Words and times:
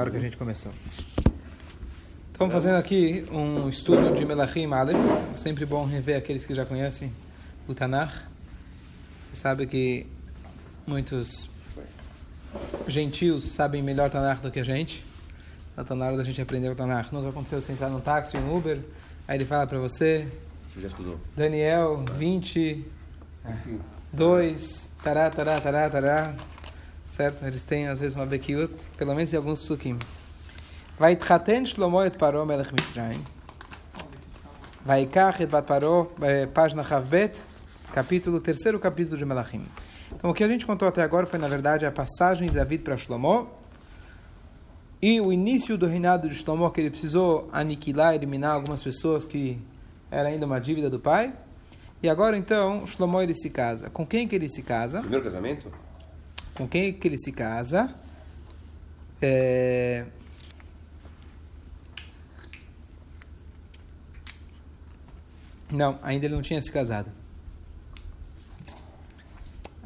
hora 0.00 0.10
que 0.10 0.16
a 0.16 0.20
gente 0.20 0.38
começou. 0.38 0.72
Estamos 2.32 2.54
fazendo 2.54 2.76
aqui 2.76 3.26
um 3.30 3.68
estudo 3.68 4.14
de 4.16 4.24
Melachim 4.24 4.64
Aleph. 4.72 4.96
Sempre 5.36 5.66
bom 5.66 5.84
rever 5.84 6.16
aqueles 6.16 6.46
que 6.46 6.54
já 6.54 6.64
conhecem 6.64 7.12
o 7.68 7.74
Tanakh. 7.74 8.10
Você 9.30 9.42
sabe 9.42 9.66
que 9.66 10.06
muitos 10.86 11.46
gentios 12.88 13.52
sabem 13.52 13.82
melhor 13.82 14.08
Tanakh 14.08 14.40
do 14.40 14.50
que 14.50 14.60
a 14.60 14.64
gente. 14.64 15.04
Então 15.72 15.82
está 15.82 15.94
na 15.94 16.06
hora 16.06 16.16
da 16.16 16.24
gente 16.24 16.40
aprender 16.40 16.70
o 16.70 16.74
Tanakh. 16.74 17.12
Nunca 17.12 17.28
aconteceu 17.28 17.60
sentar 17.60 17.90
num 17.90 18.00
táxi 18.00 18.38
um 18.38 18.56
Uber, 18.56 18.80
aí 19.28 19.36
ele 19.36 19.44
fala 19.44 19.66
para 19.66 19.78
você... 19.78 20.26
Você 20.70 20.80
já 20.80 20.88
estudou? 20.88 21.20
Daniel, 21.36 22.02
20, 22.16 22.82
2, 24.10 24.88
tará, 25.04 25.30
tará, 25.30 25.60
tará, 25.60 25.90
tará 25.90 26.34
certo? 27.12 27.44
Eles 27.44 27.62
têm 27.62 27.88
às 27.88 28.00
vezes 28.00 28.16
uma 28.16 28.26
bekiut, 28.26 28.74
pelo 28.96 29.14
menos 29.14 29.32
em 29.32 29.36
alguns 29.36 29.60
psukim. 29.60 29.98
Vai 30.98 31.14
tchaten 31.14 31.66
Shlomo 31.66 32.02
et 32.02 32.16
Paro 32.16 32.44
melech 32.46 32.72
Mitzrayim. 32.72 33.22
Vai 34.84 35.06
kach 35.06 35.40
et 35.40 35.46
bat 35.46 35.66
Paro, 35.66 36.10
página 36.54 36.82
Chavbet, 36.82 37.38
capítulo, 37.92 38.40
terceiro 38.40 38.78
capítulo 38.78 39.18
de 39.18 39.24
Melachim. 39.24 39.64
Então 40.12 40.30
o 40.30 40.34
que 40.34 40.42
a 40.42 40.48
gente 40.48 40.64
contou 40.64 40.88
até 40.88 41.02
agora 41.02 41.26
foi 41.26 41.38
na 41.38 41.48
verdade 41.48 41.84
a 41.84 41.92
passagem 41.92 42.48
de 42.48 42.54
David 42.54 42.82
para 42.82 42.96
Shlomo 42.96 43.50
e 45.00 45.20
o 45.20 45.32
início 45.32 45.76
do 45.76 45.86
reinado 45.86 46.28
de 46.28 46.34
Shlomo 46.34 46.70
que 46.70 46.80
ele 46.80 46.90
precisou 46.90 47.48
aniquilar, 47.52 48.14
eliminar 48.14 48.52
algumas 48.52 48.82
pessoas 48.82 49.24
que 49.24 49.60
era 50.10 50.28
ainda 50.30 50.46
uma 50.46 50.60
dívida 50.60 50.88
do 50.88 50.98
pai. 50.98 51.32
E 52.02 52.08
agora 52.08 52.36
então 52.36 52.86
Shlomo 52.86 53.20
ele 53.20 53.34
se 53.34 53.50
casa. 53.50 53.90
Com 53.90 54.06
quem 54.06 54.26
que 54.26 54.34
ele 54.34 54.48
se 54.48 54.62
casa? 54.62 55.00
Primeiro 55.00 55.24
casamento? 55.24 55.70
Com 56.54 56.68
quem 56.68 56.92
que 56.92 57.08
ele 57.08 57.18
se 57.18 57.32
casa. 57.32 57.94
É... 59.20 60.04
Não, 65.70 65.98
ainda 66.02 66.26
ele 66.26 66.34
não 66.34 66.42
tinha 66.42 66.60
se 66.60 66.70
casado. 66.70 67.10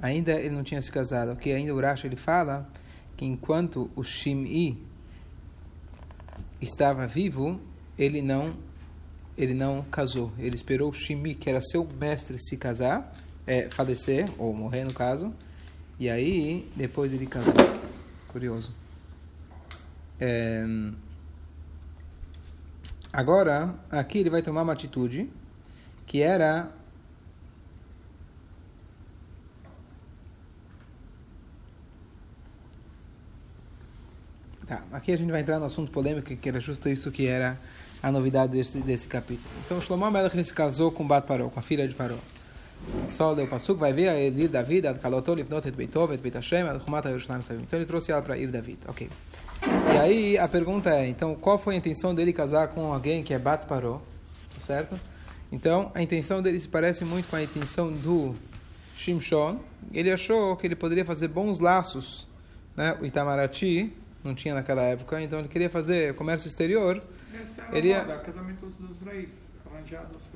Ainda 0.02 0.32
ele 0.32 0.54
não 0.54 0.64
tinha 0.64 0.82
se 0.82 0.90
casado. 0.90 1.32
O 1.32 1.36
que 1.36 1.52
ainda 1.52 1.74
o 1.74 1.80
Rashi 1.80 2.06
ele 2.06 2.16
fala 2.16 2.68
que 3.16 3.24
enquanto 3.24 3.90
o 3.94 4.02
Shim'i 4.02 4.84
estava 6.60 7.06
vivo, 7.06 7.60
ele 7.98 8.20
não 8.20 8.56
ele 9.36 9.52
não 9.52 9.82
casou. 9.82 10.32
Ele 10.38 10.56
esperou 10.56 10.88
o 10.88 10.92
Shimi, 10.92 11.34
que 11.34 11.50
era 11.50 11.60
seu 11.60 11.86
mestre, 11.86 12.38
se 12.38 12.56
casar, 12.56 13.12
é, 13.46 13.68
falecer 13.70 14.26
ou 14.38 14.54
morrer 14.54 14.84
no 14.84 14.94
caso. 14.94 15.32
E 15.98 16.10
aí, 16.10 16.70
depois 16.76 17.12
ele 17.12 17.26
casou. 17.26 17.54
Curioso. 18.28 18.72
É... 20.20 20.64
Agora, 23.12 23.74
aqui 23.90 24.18
ele 24.18 24.28
vai 24.28 24.42
tomar 24.42 24.62
uma 24.62 24.74
atitude 24.74 25.30
que 26.06 26.20
era 26.20 26.70
Tá, 34.66 34.82
aqui 34.92 35.12
a 35.12 35.16
gente 35.16 35.30
vai 35.30 35.40
entrar 35.40 35.60
no 35.60 35.64
assunto 35.64 35.92
polêmico, 35.92 36.34
que 36.36 36.48
era 36.48 36.58
justo 36.58 36.88
isso 36.88 37.12
que 37.12 37.26
era 37.28 37.56
a 38.02 38.10
novidade 38.10 38.52
desse, 38.52 38.78
desse 38.78 39.06
capítulo. 39.06 39.48
Então, 39.64 39.80
Shlomo 39.80 40.10
Melech 40.10 40.44
se 40.44 40.52
casou 40.52 40.90
com 40.90 41.06
Bat 41.06 41.24
Paró, 41.24 41.48
com 41.48 41.60
a 41.60 41.62
filha 41.62 41.86
de 41.86 41.94
Paró. 41.94 42.16
Só 43.08 43.32
leu 43.32 43.46
o 43.46 43.48
Passuk, 43.48 43.78
vai 43.78 43.92
ver 43.92 44.08
a 44.08 44.20
Ir 44.20 44.48
David, 44.48 44.86
ad 44.86 45.00
Kaloto, 45.00 45.34
Livnot 45.34 45.66
et 45.66 45.74
Beitov, 45.74 46.12
et 46.12 46.20
Beit 46.20 46.36
Hashem, 46.36 46.68
ad 46.68 46.84
Chumat 46.84 47.04
Yerushalayim 47.06 47.42
Savim. 47.42 47.62
Então 47.62 47.78
ele 47.78 47.86
trouxe 47.86 48.12
ela 48.12 48.22
para 48.22 48.36
Ir 48.36 48.50
David, 48.50 48.78
ok. 48.86 49.08
E 49.94 49.98
aí 49.98 50.38
a 50.38 50.46
pergunta 50.46 50.90
é, 50.90 51.08
então, 51.08 51.34
qual 51.34 51.58
foi 51.58 51.74
a 51.74 51.78
intenção 51.78 52.14
dele 52.14 52.32
casar 52.32 52.68
com 52.68 52.92
alguém 52.92 53.22
que 53.22 53.34
é 53.34 53.38
Bat 53.38 53.66
Paró, 53.66 54.00
certo? 54.60 54.98
Então, 55.50 55.90
a 55.94 56.02
intenção 56.02 56.42
dele 56.42 56.58
se 56.58 56.68
parece 56.68 57.04
muito 57.04 57.28
com 57.28 57.36
a 57.36 57.42
intenção 57.42 57.92
do 57.92 58.34
Shimshon. 58.96 59.60
Ele 59.92 60.10
achou 60.10 60.56
que 60.56 60.66
ele 60.66 60.74
poderia 60.74 61.04
fazer 61.04 61.28
bons 61.28 61.60
laços, 61.60 62.26
né? 62.76 62.96
O 63.00 63.06
Itamaraty 63.06 63.92
não 64.24 64.34
tinha 64.34 64.54
naquela 64.54 64.82
época, 64.82 65.20
então 65.22 65.38
ele 65.38 65.48
queria 65.48 65.70
fazer 65.70 66.14
comércio 66.14 66.48
exterior. 66.48 67.02
Essa 67.32 67.62
é 67.62 67.64
a 67.64 67.78
ele 67.78 67.94
moda, 67.94 68.18
casamentos 68.18 68.74
dos 68.76 69.00
reis, 69.00 69.30
arranjados. 69.70 70.22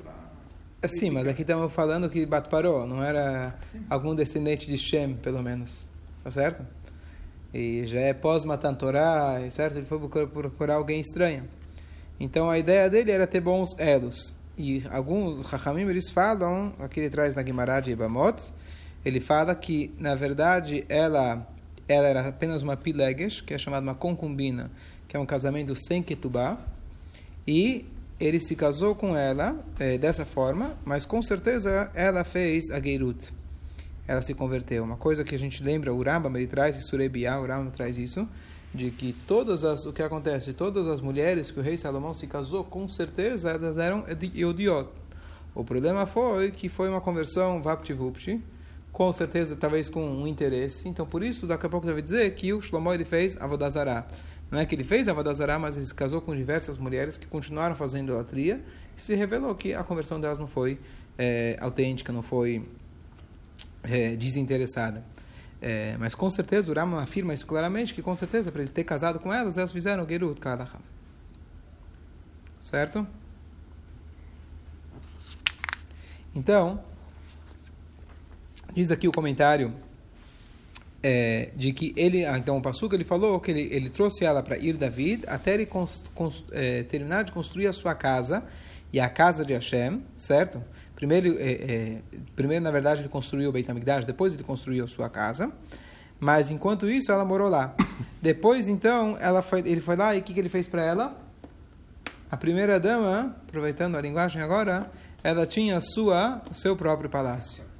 Sim, 0.87 1.11
mas 1.11 1.27
aqui 1.27 1.43
estamos 1.43 1.71
falando 1.71 2.09
que 2.09 2.25
Bat 2.25 2.49
parou, 2.49 2.87
não 2.87 3.03
era 3.03 3.53
algum 3.87 4.15
descendente 4.15 4.65
de 4.65 4.79
Shem, 4.79 5.13
pelo 5.13 5.43
menos. 5.43 5.87
Tá 6.23 6.31
certo? 6.31 6.65
E 7.53 7.85
já 7.85 7.99
é 7.99 8.13
pós-Matan 8.13 8.73
Torá, 8.73 9.39
certo? 9.51 9.77
Ele 9.77 9.85
foi 9.85 9.99
procurar 10.27 10.75
alguém 10.75 10.99
estranho. 10.99 11.47
Então 12.19 12.49
a 12.49 12.57
ideia 12.57 12.89
dele 12.89 13.11
era 13.11 13.27
ter 13.27 13.41
bons 13.41 13.77
elos. 13.77 14.33
E 14.57 14.83
alguns 14.89 15.47
Chachamim 15.49 15.87
eles 15.87 16.09
falam, 16.09 16.73
aqui 16.79 16.99
ele 16.99 17.11
traz 17.11 17.35
na 17.35 17.43
Guimará 17.43 17.79
de 17.79 17.91
Ibamot, 17.91 18.41
ele 19.05 19.21
fala 19.21 19.53
que, 19.53 19.93
na 19.99 20.15
verdade, 20.15 20.83
ela, 20.89 21.47
ela 21.87 22.07
era 22.07 22.27
apenas 22.27 22.63
uma 22.63 22.75
pilegesh, 22.75 23.39
que 23.41 23.53
é 23.53 23.57
chamada 23.57 23.83
uma 23.83 23.95
concubina, 23.95 24.71
que 25.07 25.15
é 25.15 25.19
um 25.19 25.27
casamento 25.27 25.75
sem 25.75 26.01
ketubá, 26.01 26.57
e 27.47 27.85
ele 28.21 28.39
se 28.39 28.55
casou 28.55 28.93
com 28.93 29.17
ela 29.17 29.59
é, 29.79 29.97
dessa 29.97 30.25
forma, 30.25 30.77
mas 30.85 31.05
com 31.05 31.21
certeza 31.23 31.89
ela 31.95 32.23
fez 32.23 32.69
a 32.69 32.79
Geirut. 32.79 33.33
Ela 34.07 34.21
se 34.21 34.35
converteu. 34.35 34.83
Uma 34.83 34.95
coisa 34.95 35.23
que 35.23 35.33
a 35.33 35.39
gente 35.39 35.63
lembra, 35.63 35.91
o 35.91 36.03
Rambam 36.03 36.37
ele 36.37 36.45
traz, 36.45 36.75
e 36.77 36.83
Surebiá, 36.83 37.39
o 37.39 37.47
Rambam 37.47 37.71
traz 37.71 37.97
isso, 37.97 38.27
de 38.73 38.91
que 38.91 39.13
todas 39.27 39.63
as, 39.63 39.85
o 39.87 39.91
que 39.91 40.03
acontece, 40.03 40.53
todas 40.53 40.87
as 40.87 41.01
mulheres 41.01 41.49
que 41.49 41.59
o 41.59 41.63
rei 41.63 41.75
Salomão 41.75 42.13
se 42.13 42.27
casou, 42.27 42.63
com 42.63 42.87
certeza 42.87 43.49
elas 43.49 43.79
eram 43.79 44.05
Eudiot. 44.35 44.87
O 45.55 45.63
problema 45.63 46.05
foi 46.05 46.51
que 46.51 46.69
foi 46.69 46.89
uma 46.89 47.01
conversão 47.01 47.59
Vapti-Vupti, 47.61 48.39
com 48.91 49.11
certeza, 49.11 49.55
talvez 49.55 49.87
com 49.87 50.05
um 50.05 50.27
interesse. 50.27 50.87
Então, 50.87 51.05
por 51.05 51.23
isso, 51.23 51.47
daqui 51.47 51.65
a 51.65 51.69
pouco 51.69 51.87
deve 51.87 52.01
dizer 52.01 52.33
que 52.35 52.51
o 52.53 52.61
Shlomo 52.61 52.93
ele 52.93 53.05
fez 53.05 53.39
Avodazará. 53.41 54.05
Não 54.49 54.59
é 54.59 54.65
que 54.65 54.75
ele 54.75 54.83
fez 54.83 55.07
Avodazará, 55.07 55.57
mas 55.57 55.77
ele 55.77 55.85
se 55.85 55.95
casou 55.95 56.19
com 56.21 56.35
diversas 56.35 56.77
mulheres 56.77 57.15
que 57.15 57.25
continuaram 57.25 57.73
fazendo 57.73 58.09
idolatria 58.09 58.61
e 58.97 59.01
se 59.01 59.15
revelou 59.15 59.55
que 59.55 59.73
a 59.73 59.83
conversão 59.83 60.19
delas 60.19 60.39
não 60.39 60.47
foi 60.47 60.77
é, 61.17 61.57
autêntica, 61.61 62.11
não 62.11 62.21
foi 62.21 62.67
é, 63.83 64.15
desinteressada. 64.17 65.03
É, 65.61 65.95
mas 65.97 66.13
com 66.13 66.29
certeza 66.29 66.71
o 66.71 66.75
Rama 66.75 67.01
afirma 67.01 67.33
isso 67.33 67.45
claramente, 67.45 67.93
que 67.93 68.01
com 68.01 68.15
certeza 68.15 68.51
para 68.51 68.61
ele 68.61 68.71
ter 68.71 68.83
casado 68.83 69.19
com 69.19 69.33
elas, 69.33 69.57
elas 69.57 69.71
fizeram 69.71 70.07
Gerut 70.07 70.39
Kadacham. 70.41 70.81
Certo? 72.61 73.07
Então, 76.35 76.83
diz 78.73 78.91
aqui 78.91 79.07
o 79.07 79.11
comentário 79.11 79.73
é, 81.03 81.49
de 81.55 81.73
que 81.73 81.93
ele, 81.95 82.23
então 82.25 82.57
o 82.57 82.61
Passuca 82.61 82.95
ele 82.95 83.03
falou 83.03 83.39
que 83.39 83.51
ele, 83.51 83.67
ele 83.71 83.89
trouxe 83.89 84.23
ela 84.23 84.43
para 84.43 84.57
ir 84.57 84.77
David 84.77 85.23
até 85.27 85.55
ele 85.55 85.67
é, 86.51 86.83
terminar 86.83 87.23
de 87.23 87.31
construir 87.31 87.67
a 87.67 87.73
sua 87.73 87.95
casa 87.95 88.43
e 88.93 88.99
a 88.99 89.09
casa 89.09 89.43
de 89.43 89.53
Hashem, 89.53 90.03
certo? 90.15 90.63
Primeiro, 90.95 91.35
é, 91.39 91.51
é, 91.51 92.01
primeiro 92.35 92.63
na 92.63 92.71
verdade 92.71 93.01
ele 93.01 93.09
construiu 93.09 93.49
o 93.49 93.51
Beit 93.51 93.69
HaMikdash, 93.69 94.05
depois 94.05 94.33
ele 94.33 94.43
construiu 94.43 94.85
a 94.85 94.87
sua 94.87 95.09
casa. 95.09 95.51
Mas 96.19 96.51
enquanto 96.51 96.87
isso 96.87 97.11
ela 97.11 97.25
morou 97.25 97.49
lá. 97.49 97.73
Depois 98.21 98.67
então 98.67 99.17
ela 99.19 99.41
foi, 99.41 99.61
ele 99.61 99.81
foi 99.81 99.95
lá 99.95 100.15
e 100.15 100.19
o 100.19 100.21
que, 100.21 100.35
que 100.35 100.39
ele 100.39 100.49
fez 100.49 100.67
para 100.67 100.83
ela? 100.83 101.17
A 102.29 102.37
primeira 102.37 102.79
dama, 102.79 103.35
aproveitando 103.47 103.97
a 103.97 104.01
linguagem 104.01 104.39
agora, 104.39 104.91
ela 105.23 105.47
tinha 105.47 105.81
sua, 105.81 106.39
o 106.51 106.53
seu 106.53 106.75
próprio 106.75 107.09
palácio. 107.09 107.70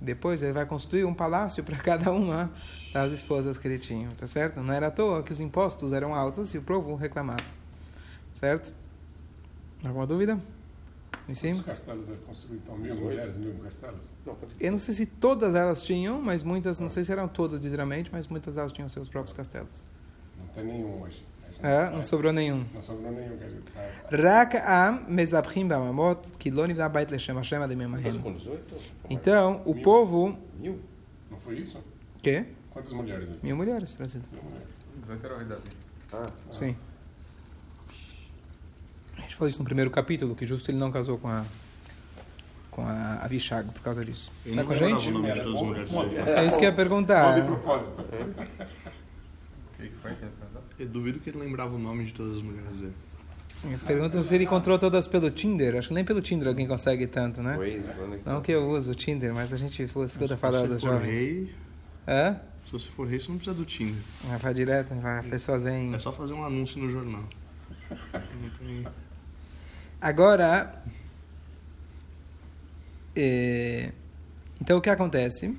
Depois 0.00 0.42
ele 0.42 0.52
vai 0.52 0.66
construir 0.66 1.04
um 1.04 1.14
palácio 1.14 1.62
para 1.64 1.76
cada 1.82 2.12
uma 2.12 2.50
das 2.92 3.12
esposas 3.12 3.58
que 3.58 3.66
ele 3.66 3.78
tinha, 3.78 4.10
tá 4.18 4.26
certo? 4.26 4.60
Não 4.60 4.72
era 4.72 4.88
à 4.88 4.90
toa 4.90 5.22
que 5.22 5.32
os 5.32 5.40
impostos 5.40 5.92
eram 5.92 6.14
altos 6.14 6.54
e 6.54 6.58
o 6.58 6.62
povo 6.62 6.94
reclamava, 6.94 7.44
certo? 8.32 8.74
Alguma 9.84 10.06
dúvida? 10.06 10.40
Em 11.28 11.34
cima? 11.34 11.56
Os 11.56 11.62
castelos 11.62 12.08
eram 12.08 12.18
construídos, 12.20 12.62
então, 12.64 12.76
mil 12.76 12.94
mulheres, 12.96 13.34
mil 13.36 13.54
castelos? 13.54 14.00
Eu 14.60 14.72
não 14.72 14.78
sei 14.78 14.94
se 14.94 15.06
todas 15.06 15.54
elas 15.54 15.82
tinham, 15.82 16.20
mas 16.20 16.42
muitas, 16.42 16.78
não 16.78 16.88
sei 16.88 17.04
se 17.04 17.12
eram 17.12 17.28
todas 17.28 17.60
literalmente, 17.60 18.10
mas 18.12 18.28
muitas 18.28 18.56
elas 18.56 18.72
tinham 18.72 18.88
seus 18.88 19.08
próprios 19.08 19.34
castelos. 19.34 19.86
Não 20.38 20.46
tem 20.48 20.64
nenhum 20.64 21.02
hoje. 21.02 21.24
É, 21.62 21.90
não 21.90 22.02
sobrou 22.02 22.32
nenhum. 22.32 22.64
Não 22.74 22.82
sobrou 22.82 23.10
nenhum, 23.10 23.36
quer 23.38 23.46
dizer. 23.46 23.62
Tá. 23.72 24.16
Rak 24.16 24.56
am 24.56 25.04
mezabchim 25.08 25.66
bamamot 25.66 26.20
kiloni 26.38 26.74
v'nabait 26.74 27.10
leshem 27.10 27.34
Então, 29.08 29.62
o 29.64 29.74
mil? 29.74 29.82
povo... 29.82 30.38
Mil? 30.58 30.80
Não 31.30 31.38
foi 31.38 31.58
isso? 31.58 31.82
Quê? 32.22 32.44
Quantas 32.70 32.92
mulheres? 32.92 33.30
Aqui? 33.30 33.38
Mil 33.42 33.56
mulheres, 33.56 33.94
trazido. 33.94 34.24
Ah, 36.12 36.30
Sim. 36.50 36.76
A 39.16 39.20
gente 39.22 39.34
falou 39.36 39.48
isso 39.48 39.58
no 39.58 39.64
primeiro 39.64 39.90
capítulo, 39.90 40.34
que 40.34 40.46
justo 40.46 40.70
ele 40.70 40.78
não 40.78 40.90
casou 40.90 41.18
com 41.18 41.28
a 41.28 41.44
com 42.74 42.82
a 42.82 43.24
Avishag 43.24 43.70
por 43.70 43.80
causa 43.82 44.04
disso. 44.04 44.32
Ele 44.44 44.60
é 44.60 44.64
com 44.64 44.72
a 44.72 44.76
gente? 44.76 45.08
É 46.28 46.44
isso 46.44 46.58
que 46.58 46.64
eu 46.64 46.70
ia 46.70 46.74
perguntar. 46.74 47.36
Não 47.36 47.40
de 47.40 47.46
propósito. 47.46 48.04
O 49.74 49.86
que 49.86 49.90
foi 50.00 50.14
que 50.14 50.24
eu 50.78 50.86
duvido 50.88 51.20
que 51.20 51.30
ele 51.30 51.38
lembrava 51.38 51.74
o 51.74 51.78
nome 51.78 52.04
de 52.06 52.12
todas 52.12 52.36
as 52.36 52.42
mulheres 52.42 52.78
dele. 52.78 52.94
Pergunta 53.86 54.22
se 54.24 54.34
ele 54.34 54.44
encontrou 54.44 54.78
todas 54.78 55.06
pelo 55.06 55.30
Tinder. 55.30 55.76
Acho 55.76 55.88
que 55.88 55.94
nem 55.94 56.04
pelo 56.04 56.20
Tinder 56.20 56.48
alguém 56.48 56.66
consegue 56.66 57.06
tanto, 57.06 57.42
né? 57.42 57.56
É 57.56 58.18
que- 58.18 58.28
Não 58.28 58.42
que 58.42 58.52
eu 58.52 58.68
uso 58.68 58.92
o 58.92 58.94
Tinder, 58.94 59.32
mas 59.32 59.52
a 59.52 59.56
gente 59.56 59.82
escuta 59.82 60.08
Se 60.08 60.36
falar 60.36 60.60
você 60.60 60.68
dos 60.68 60.80
for 60.82 60.90
jovens. 60.92 61.10
rei, 61.10 61.54
Hã? 62.06 62.40
se 62.66 62.72
você 62.72 62.90
for 62.90 63.06
rei, 63.08 63.18
você 63.18 63.28
não 63.30 63.36
precisa 63.38 63.56
do 63.56 63.64
Tinder. 63.64 64.02
Vai 64.24 64.38
vai 64.38 64.54
direto, 64.54 64.94
vai, 64.96 65.20
as 65.20 65.26
pessoas 65.26 65.62
vêm. 65.62 65.94
É 65.94 65.98
só 65.98 66.12
fazer 66.12 66.34
um 66.34 66.44
anúncio 66.44 66.78
no 66.78 66.90
jornal. 66.90 67.24
Tem- 68.58 68.86
Agora, 70.00 70.82
é, 73.16 73.92
então 74.60 74.76
o 74.76 74.80
que 74.80 74.90
acontece? 74.90 75.56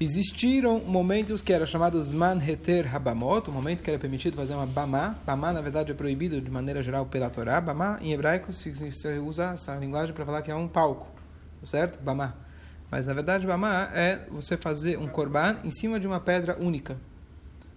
Existiram 0.00 0.78
momentos 0.78 1.42
que 1.42 1.52
eram 1.52 1.66
chamados 1.66 2.14
man 2.14 2.38
heter 2.40 2.94
habamot, 2.94 3.50
um 3.50 3.52
momento 3.52 3.82
que 3.82 3.90
era 3.90 3.98
permitido 3.98 4.36
fazer 4.36 4.54
uma 4.54 4.64
bamá. 4.64 5.16
Bamá, 5.26 5.52
na 5.52 5.60
verdade, 5.60 5.90
é 5.90 5.94
proibido 5.94 6.40
de 6.40 6.48
maneira 6.48 6.80
geral 6.80 7.04
pela 7.06 7.28
Torá. 7.28 7.60
Bamá, 7.60 7.98
em 8.00 8.12
hebraico, 8.12 8.52
se, 8.52 8.72
se 8.92 9.08
usa 9.18 9.54
essa 9.54 9.74
linguagem 9.74 10.14
para 10.14 10.24
falar 10.24 10.42
que 10.42 10.52
é 10.52 10.54
um 10.54 10.68
palco, 10.68 11.08
certo? 11.64 12.00
Bamá. 12.00 12.32
Mas, 12.88 13.08
na 13.08 13.12
verdade, 13.12 13.44
bamá 13.44 13.90
é 13.92 14.20
você 14.30 14.56
fazer 14.56 14.96
um 15.00 15.08
korban 15.08 15.56
em 15.64 15.70
cima 15.72 15.98
de 15.98 16.06
uma 16.06 16.20
pedra 16.20 16.56
única. 16.60 16.96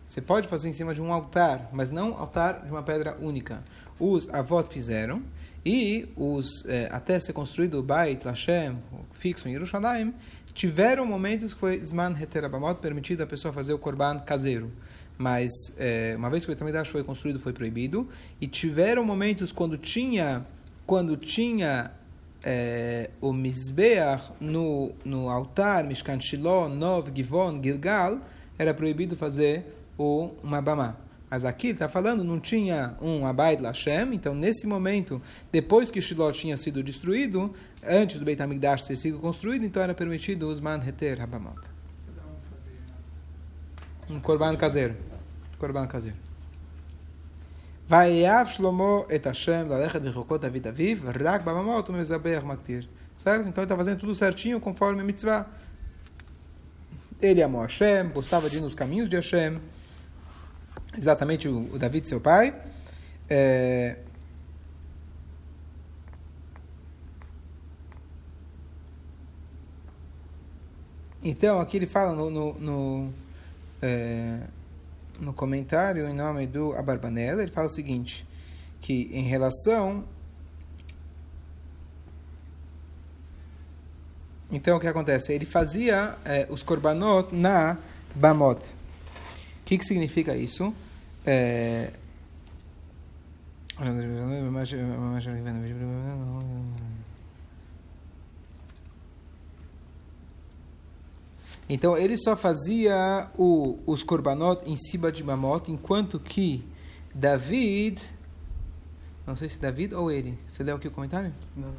Você 0.06 0.22
pode 0.22 0.48
fazer 0.48 0.70
em 0.70 0.74
cima 0.74 0.94
de 0.94 1.02
um 1.02 1.12
altar, 1.12 1.70
mas 1.74 1.90
não 1.90 2.20
altar 2.20 2.66
de 2.66 2.72
uma 2.72 2.84
pedra 2.84 3.18
única. 3.20 3.64
Os 4.00 4.30
avós 4.30 4.68
fizeram 4.68 5.24
e 5.66 6.08
os 6.16 6.66
eh, 6.68 6.90
até 6.92 7.20
ser 7.20 7.34
construído 7.34 7.80
o 7.80 7.84
Beit 7.84 8.26
Lashem 8.26 8.78
fixo 9.14 9.48
em 9.48 9.54
Jerusalém 9.54 10.14
tiveram 10.54 11.06
momentos 11.06 11.54
que 11.54 11.60
foi 11.60 11.82
Zman 11.82 12.16
Heterabamot 12.20 12.80
permitido 12.80 13.22
a 13.22 13.28
pessoa 13.28 13.54
fazer 13.54 13.74
o 13.74 13.80
korban 13.80 14.20
caseiro. 14.20 14.72
Mas 15.18 15.52
eh, 15.78 16.16
uma 16.18 16.30
vez 16.30 16.46
que 16.46 16.52
o 16.52 16.54
Betamidash 16.54 16.90
foi 16.90 17.04
construído 17.04 17.40
foi 17.40 17.54
proibido 17.54 18.08
e 18.40 18.48
tiveram 18.48 19.04
momentos 19.04 19.52
quando 19.52 19.78
tinha 19.78 20.46
quando 20.86 21.16
tinha 21.16 21.92
eh, 22.44 23.12
o 23.22 23.32
Mizbeach 23.32 24.32
no, 24.40 24.92
no 25.06 25.30
altar, 25.30 25.84
Mishkan 25.84 26.20
Shiloh, 26.20 26.68
Nov, 26.68 27.12
Givon, 27.16 27.62
Gilgal, 27.62 28.20
era 28.58 28.74
proibido 28.74 29.16
fazer 29.16 29.66
o, 29.98 30.32
uma 30.44 30.62
Bamá. 30.62 30.96
Mas 31.32 31.46
aqui 31.46 31.68
ele 31.68 31.74
está 31.74 31.88
falando, 31.88 32.26
não 32.26 32.42
tinha 32.42 32.94
um 33.02 33.26
Abaid 33.26 33.62
Lashem, 33.62 34.14
então 34.14 34.36
nesse 34.36 34.68
momento, 34.68 35.22
depois 35.50 35.90
que 35.90 36.02
Shiloh 36.02 36.34
tinha 36.34 36.58
sido 36.58 36.84
destruído, 36.84 37.56
antes 37.82 38.20
do 38.20 38.26
Beit 38.26 38.42
HaMikdash 38.42 38.84
ter 38.84 38.98
sido 38.98 39.18
construído, 39.18 39.64
então 39.64 39.82
era 39.82 39.94
permitido 39.94 40.50
os 40.50 40.60
Manheter 40.60 41.18
Rabamot. 41.18 41.58
Um 44.10 44.20
corban 44.20 44.58
caseiro. 44.58 44.94
Corban 45.58 45.88
caseiro. 45.88 46.18
Vaiav 47.88 48.52
Shlomo 48.52 49.06
et 49.10 49.26
Hashem 49.26 49.70
lalechet 49.70 50.02
v'chokot 50.02 50.40
David 50.40 50.68
Aviv 50.68 51.02
rak 51.06 51.46
b'mamot 51.46 51.88
u'mezabeach 51.90 52.44
maktir. 52.44 52.90
Certo? 53.18 53.48
Então 53.48 53.64
ele 53.64 53.72
está 53.72 53.78
fazendo 53.78 54.00
tudo 54.00 54.14
certinho 54.14 54.60
conforme 54.60 55.00
a 55.00 55.04
mitzvah. 55.06 55.46
Ele 57.22 57.42
amou 57.42 57.62
Hashem, 57.62 58.10
gostava 58.10 58.50
de 58.50 58.58
ir 58.58 58.62
nos 58.62 58.76
caminhos 58.76 59.10
de 59.10 59.16
Hashem. 59.16 59.62
Exatamente 60.98 61.48
o, 61.48 61.74
o 61.74 61.80
David, 61.80 62.08
seu 62.08 62.20
pai. 62.20 62.54
É... 63.30 63.98
Então, 71.24 71.62
aqui 71.62 71.78
ele 71.78 71.86
fala 71.86 72.16
no, 72.16 72.30
no, 72.32 72.54
no, 72.56 73.14
é, 73.82 74.40
no 75.20 75.32
comentário 75.32 76.08
em 76.08 76.14
nome 76.14 76.48
do 76.48 76.74
Abarbanela, 76.74 77.44
ele 77.44 77.52
fala 77.52 77.68
o 77.68 77.70
seguinte, 77.70 78.28
que 78.82 79.10
em 79.14 79.24
relação... 79.24 80.04
Então, 84.52 84.78
o 84.78 84.80
que 84.80 84.88
acontece? 84.88 85.32
Ele 85.32 85.46
fazia 85.46 86.18
é, 86.26 86.46
os 86.50 86.62
korbanot 86.62 87.34
na 87.34 87.78
Bamot. 88.14 88.81
O 89.72 89.74
que, 89.74 89.78
que 89.78 89.86
significa 89.86 90.36
isso? 90.36 90.74
É... 91.26 91.94
Então 101.70 101.98
ele 101.98 102.18
só 102.18 102.36
fazia 102.36 103.32
o, 103.38 103.80
os 103.86 104.04
korbanot 104.04 104.70
em 104.70 104.76
cima 104.76 105.10
de 105.10 105.24
Mamot, 105.24 105.72
enquanto 105.72 106.20
que 106.20 106.66
David, 107.16 108.04
não 109.26 109.38
sei 109.38 109.48
se 109.48 109.58
David 109.58 109.96
ou 109.96 110.12
ele, 110.12 110.38
você 110.50 110.64
leu 110.64 110.76
aqui 110.76 110.90
o 110.90 110.92
comentário? 110.92 111.34
Não. 111.56 111.74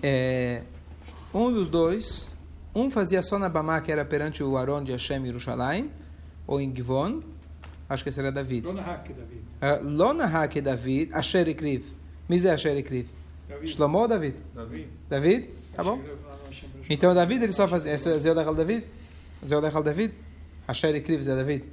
É, 0.00 0.62
um 1.34 1.52
dos 1.52 1.68
dois, 1.68 2.32
um 2.72 2.88
fazia 2.88 3.24
só 3.24 3.40
na 3.40 3.48
Bamá, 3.48 3.80
que 3.80 3.90
era 3.90 4.04
perante 4.04 4.40
o 4.40 4.56
Aron 4.56 4.84
de 4.84 4.92
Hashem 4.92 5.20
em 5.20 5.26
Yerushalayim, 5.26 5.90
ou 6.46 6.60
em 6.60 6.74
Givon, 6.74 7.22
acho 7.88 8.04
que 8.04 8.18
era 8.18 8.32
David. 8.32 8.66
Lona 9.82 10.26
Hake 10.26 10.60
David, 10.60 11.12
Asher 11.12 11.48
Ekriv. 11.48 11.84
Mise 12.28 12.48
Asher. 12.48 12.74
David. 12.74 13.08
Shlomo 13.66 13.98
ou 13.98 14.08
David? 14.08 14.36
David. 14.54 14.88
David? 15.08 15.50
Tá 15.74 15.84
bom? 15.84 16.00
Então 16.88 17.14
David 17.14 17.44
ele 17.44 17.52
só 17.52 17.68
fazia. 17.68 17.92
Esse 17.92 18.10
é 18.10 18.18
Zé 18.18 18.30
Odechal 18.32 18.54
David? 18.54 18.86
Zé 19.46 19.56
Odechal 19.56 19.82
David? 19.82 20.14
Asher 20.66 20.94
Ekriv 20.94 21.22
Zé 21.22 21.34
David? 21.34 21.64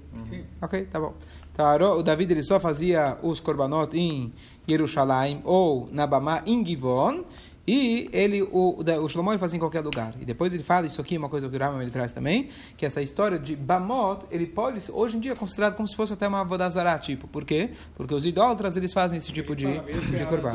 Ok, 0.62 0.86
tá 0.92 1.00
bom. 1.00 1.14
Então 1.54 1.98
o 1.98 2.04
David 2.04 2.32
ele 2.32 2.44
só 2.44 2.60
fazia 2.60 3.18
os 3.22 3.40
korbanot 3.40 3.96
em 3.96 4.34
Yerushalayim 4.68 5.42
ou 5.44 5.90
na 5.92 6.08
Bamá 6.08 6.42
em 6.46 6.66
Givon. 6.66 7.24
E 7.72 8.10
ele, 8.12 8.42
o, 8.42 8.80
o 9.04 9.08
Shlomo 9.10 9.32
ele 9.32 9.38
fazia 9.38 9.58
em 9.58 9.60
qualquer 9.60 9.82
lugar. 9.82 10.16
E 10.20 10.26
depois 10.26 10.52
ele 10.54 10.64
fala, 10.64 10.88
isso 10.88 11.00
aqui 11.00 11.16
é 11.16 11.20
uma 11.20 11.30
coisa 11.30 11.48
que 11.48 11.56
o 11.56 11.60
Rambam 11.60 11.82
ele 11.84 11.92
traz 11.92 12.12
também, 12.12 12.50
que 12.76 12.84
essa 12.84 13.00
história 13.00 13.38
de 13.38 13.56
Bamot, 13.56 14.26
ele 14.32 14.48
pode, 14.48 14.82
ser- 14.82 14.92
hoje 14.92 15.18
em 15.18 15.20
dia, 15.20 15.34
é 15.34 15.36
considerado 15.36 15.76
como 15.76 15.88
se 15.88 15.96
fosse 15.96 16.12
até 16.14 16.28
uma 16.28 16.44
Vodazará, 16.44 16.98
tipo. 16.98 17.28
Por 17.28 17.46
quê? 17.46 17.70
Porque 17.96 18.12
os 18.16 18.26
idólatras, 18.26 18.76
eles 18.76 18.92
fazem 18.92 19.20
esse 19.20 19.32
tipo 19.32 19.56
de, 19.56 19.66
de 19.68 20.26
korban. 20.26 20.52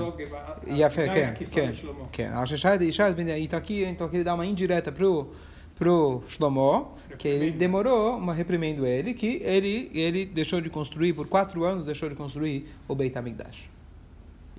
E 0.67 0.83
a 0.83 0.91
fé, 0.91 1.07
quer, 1.15 1.35
quer, 1.51 1.73
quer. 2.11 2.33
A 2.33 2.45
Sheshai 2.47 2.79
de 2.79 2.87
Ishai, 2.87 3.15
então 3.39 3.59
aqui, 3.59 3.85
então 3.85 4.07
aqui 4.09 4.17
ele 4.17 4.25
dá 4.25 4.35
uma 4.35 4.45
indireta 4.47 4.91
pro 4.91 5.31
pro 5.77 6.23
Shlomo, 6.29 6.93
que 7.19 7.27
ele 7.27 7.51
demorou, 7.51 8.17
uma 8.17 8.33
reprimendo 8.33 8.87
ele, 8.87 9.13
que 9.13 9.41
ele 9.45 9.91
ele 9.93 10.25
deixou 10.25 10.61
de 10.61 10.71
construir 10.71 11.13
por 11.13 11.27
quatro 11.27 11.65
anos, 11.65 11.85
deixou 11.85 12.09
de 12.09 12.15
construir 12.15 12.69
o 12.89 12.95
Beit 12.95 13.17
Hamikdash. 13.19 13.69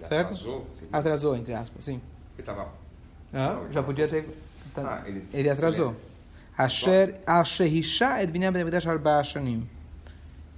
Certo? 0.10 0.14
Atrasou? 0.34 0.68
Atrasou, 0.92 1.36
entre 1.38 1.54
aspas, 1.54 1.86
sim. 1.86 2.02
Ele 2.38 2.46
tava... 2.46 2.70
Ah, 3.34 3.62
já 3.72 3.82
podia 3.84 4.08
ter. 4.08 4.28
Ah, 4.78 5.02
ele- 5.06 5.26
ele 5.34 5.50
atrasou. 5.50 5.96
Asher 6.58 7.20
Asher 7.28 7.74
Isha 7.74 8.22
et 8.24 8.28
Binyan 8.32 8.52
Ben 8.52 8.62
Hamikdash 8.62 8.88
arba 8.88 9.22
shanim. 9.24 9.68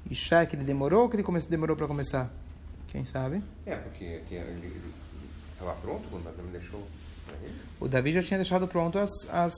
Isha 0.09 0.45
que 0.45 0.55
ele 0.55 0.63
demorou 0.63 1.03
ou 1.03 1.09
que 1.09 1.15
ele 1.15 1.23
começou, 1.23 1.49
demorou 1.49 1.75
para 1.75 1.87
começar? 1.87 2.29
Quem 2.87 3.03
sabe? 3.03 3.41
É, 3.65 3.75
porque 3.75 4.21
tinha, 4.27 4.41
ele 4.41 4.81
estava 5.53 5.73
pronto 5.81 6.07
quando 6.09 6.25
me 6.43 6.51
deixou. 6.51 6.87
Era 7.27 7.51
O 7.79 7.87
Davi 7.87 8.13
já 8.13 8.23
tinha 8.23 8.37
deixado 8.37 8.67
pronto 8.67 8.97
as, 8.99 9.09
as 9.31 9.53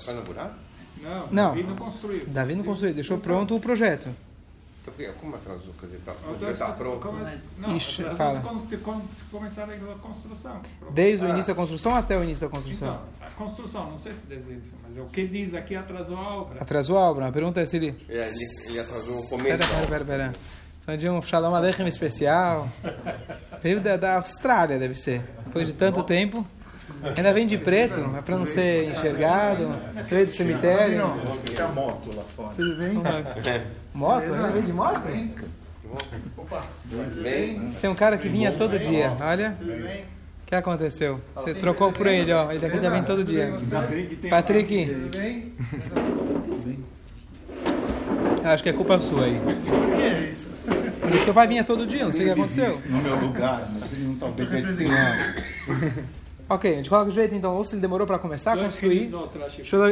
só 0.00 0.12
inaugurar? 0.12 0.56
Não, 1.02 1.30
Não. 1.32 1.50
David 1.54 1.68
não 1.68 1.76
construiu. 1.76 2.26
Davi 2.26 2.54
não 2.54 2.64
construiu, 2.64 2.94
deixou 2.94 3.18
pronto 3.18 3.54
o 3.56 3.60
projeto. 3.60 4.08
Então, 4.82 4.94
porque- 4.94 5.12
como 5.20 5.36
atrasou? 5.36 5.74
Quer 5.78 5.86
dizer, 5.86 6.00
tá, 6.06 6.14
Então, 6.34 6.50
está 6.50 6.66
pronto. 6.72 7.00
come- 7.06 7.22
Mas- 7.22 7.42
Não, 7.58 7.76
Ixi, 7.76 8.02
fala. 8.16 8.40
quando 8.40 8.82
quando 8.82 9.02
começaram 9.30 9.72
a 9.74 9.98
construção. 9.98 10.60
Desde 10.90 11.24
o 11.24 11.28
Ah. 11.28 11.30
início 11.32 11.52
da 11.54 11.60
construção 11.60 11.94
até 11.94 12.16
o 12.16 12.24
início 12.24 12.48
da 12.48 12.50
construção. 12.54 12.88
Então, 13.18 13.28
a 13.28 13.30
construção, 13.32 13.90
não 13.90 13.98
sei 13.98 14.14
se 14.14 14.26
desejo, 14.26 14.62
mas 14.88 14.96
é 14.96 15.00
o 15.02 15.06
que 15.06 15.26
diz 15.26 15.54
aqui 15.54 15.76
atrasou 15.76 16.16
a 16.16 16.34
obra. 16.36 16.62
Atrasou 16.62 16.96
a 16.98 17.10
obra. 17.10 17.26
A 17.28 17.32
pergunta 17.32 17.60
é 17.60 17.66
se 17.66 17.76
ele. 17.76 17.94
É, 18.08 18.12
ele, 18.22 18.44
ele 18.70 18.80
atrasou 18.80 19.18
o 19.20 19.28
começo. 19.28 19.58
Pera, 19.58 19.66
pera, 19.68 19.86
pera, 19.86 20.04
pera. 20.04 20.32
Só 20.84 20.94
de 20.96 21.08
um 21.10 21.20
Shalom 21.20 21.54
Aleichem 21.54 21.86
especial. 21.86 22.66
Veio 23.62 23.80
da, 23.82 23.98
da 23.98 24.16
Austrália, 24.16 24.78
deve 24.78 24.94
ser. 24.94 25.20
Depois 25.44 25.66
de 25.66 25.74
tanto 25.74 26.02
tempo. 26.02 26.44
Ainda 27.16 27.32
vem 27.32 27.46
de 27.46 27.56
preto, 27.56 28.00
é 28.18 28.20
para 28.22 28.36
não 28.36 28.44
ser 28.46 28.90
enxergado. 28.90 29.68
Veio 30.08 30.26
do 30.26 30.32
cemitério. 30.32 31.02
Tem 31.54 31.64
a 31.64 31.68
moto 31.68 32.14
lá 32.14 32.22
fora. 32.34 32.54
Tudo 32.54 32.76
bem? 32.76 32.94
Moto? 33.94 34.32
Ainda 34.32 34.48
veio 34.48 34.64
de 34.64 34.72
moto? 34.72 35.00
Bem, 37.22 37.70
Você 37.70 37.86
é 37.86 37.90
um 37.90 37.94
cara 37.94 38.16
que 38.16 38.28
vinha 38.28 38.52
todo 38.52 38.78
dia. 38.78 39.12
Olha. 39.20 39.56
O 39.60 40.46
que 40.46 40.54
aconteceu? 40.54 41.20
Você 41.34 41.54
trocou 41.54 41.92
por 41.92 42.06
ele, 42.06 42.32
ó. 42.32 42.50
Ele 42.50 42.60
daqui 42.60 42.80
já 42.80 42.90
vem 42.90 43.02
todo 43.02 43.24
dia. 43.24 43.54
Patrick, 43.70 44.16
tem 44.16 44.30
Patrick. 44.30 44.86
Tudo 44.86 45.18
bem? 45.18 45.54
Acho 48.44 48.62
que 48.62 48.68
é 48.68 48.72
culpa 48.72 48.98
sua 49.00 49.26
aí. 49.26 49.36
O 49.36 49.96
que 49.96 50.02
é 50.02 50.30
isso? 50.30 50.46
Porque 51.00 51.24
teu 51.24 51.34
pai 51.34 51.46
vinha 51.46 51.64
todo 51.64 51.86
dia, 51.86 52.04
não 52.04 52.12
sei 52.12 52.22
o 52.22 52.24
que 52.26 52.40
aconteceu. 52.40 52.80
No 52.86 53.02
meu 53.02 53.16
lugar, 53.16 53.68
mas 53.78 53.92
ele 53.92 54.04
não 54.04 54.14
talvez 54.16 54.48
vai 54.48 54.60
ensinar. 54.60 55.36
Ok, 56.50 56.82
de 56.82 56.88
qualquer 56.88 57.12
jeito, 57.12 57.34
então, 57.34 57.54
ou 57.54 57.62
se 57.64 57.74
ele 57.74 57.80
demorou 57.80 58.06
para 58.08 58.18
começar 58.18 58.54
a 58.54 58.56
construir. 58.56 59.08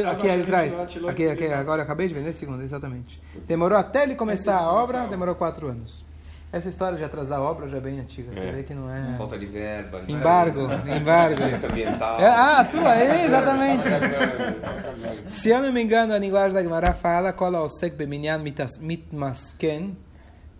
Aqui 0.05 0.27
ele 0.27 0.43
traz. 0.43 0.73
Aqui, 1.07 1.27
aqui, 1.29 1.45
agora 1.47 1.79
eu 1.79 1.83
acabei 1.85 2.07
de 2.09 2.13
ver, 2.13 2.21
nesse 2.21 2.39
segundo, 2.39 2.61
exatamente. 2.61 3.19
Demorou 3.47 3.77
até 3.77 4.03
ele 4.03 4.13
começar 4.13 4.57
a 4.57 4.69
obra, 4.71 5.07
demorou 5.07 5.35
quatro 5.35 5.67
anos. 5.67 6.03
Essa 6.51 6.67
história 6.67 6.97
de 6.97 7.03
atrasar 7.03 7.37
a 7.37 7.41
obra 7.43 7.69
já 7.69 7.77
é 7.77 7.79
bem 7.79 7.99
antiga. 7.99 8.31
Você 8.33 8.41
É. 8.43 8.51
vê 8.51 8.63
que 8.63 8.73
não 8.73 8.93
é. 8.93 9.15
Falta 9.17 9.37
de 9.37 9.45
verba. 9.45 10.01
Embargo, 10.07 10.61
embargo. 10.97 11.43
Licença 11.43 11.67
ambiental. 11.67 12.19
É, 12.19 12.25
ah, 12.27 12.67
tu 12.69 12.77
aí, 12.79 13.23
exatamente. 13.25 13.87
Casando. 13.87 15.29
Se 15.29 15.49
eu 15.49 15.61
não 15.61 15.71
me 15.71 15.81
engano, 15.81 16.11
a 16.11 16.17
linguagem 16.17 16.53
da 16.55 16.61
Gemara 16.63 16.91
fala 16.93 17.31
kola 17.31 17.61
osek 17.61 17.95
beminyan 17.95 18.39
mitas- 18.39 18.79
mitmasken. 18.79 19.95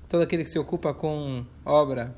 Todo 0.07 0.21
aquele 0.21 0.43
que 0.43 0.49
se 0.49 0.59
ocupa 0.59 0.93
com 0.93 1.43
obra, 1.65 2.13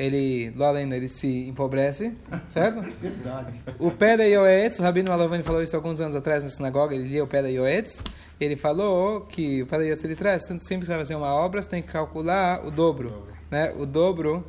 ele, 0.00 0.50
lá 0.56 0.68
além, 0.68 0.90
ele 0.92 1.08
se 1.08 1.46
empobrece, 1.46 2.14
certo? 2.48 2.80
Verdade. 3.00 3.60
O 3.78 3.90
Peda 3.90 4.24
Yoetz, 4.24 4.78
o 4.78 4.82
Rabino 4.82 5.10
Malovani 5.10 5.42
falou 5.42 5.62
isso 5.62 5.76
alguns 5.76 6.00
anos 6.00 6.14
atrás 6.14 6.42
na 6.42 6.48
sinagoga, 6.48 6.94
ele 6.94 7.06
lia 7.06 7.22
o 7.22 7.26
Peda 7.26 7.50
Yoetz, 7.50 8.02
ele 8.40 8.56
falou 8.56 9.20
que 9.22 9.62
o 9.62 9.66
Peda 9.66 9.84
Yoetz 9.84 10.02
ele 10.02 10.16
traz, 10.16 10.44
sempre 10.44 10.58
que 10.58 10.86
você 10.86 10.92
vai 10.92 10.98
fazer 11.00 11.14
uma 11.14 11.34
obra, 11.34 11.60
você 11.60 11.68
tem 11.68 11.82
que 11.82 11.92
calcular 11.92 12.64
o 12.64 12.70
dobro, 12.70 13.26
né? 13.50 13.74
O 13.76 13.84
dobro 13.84 14.42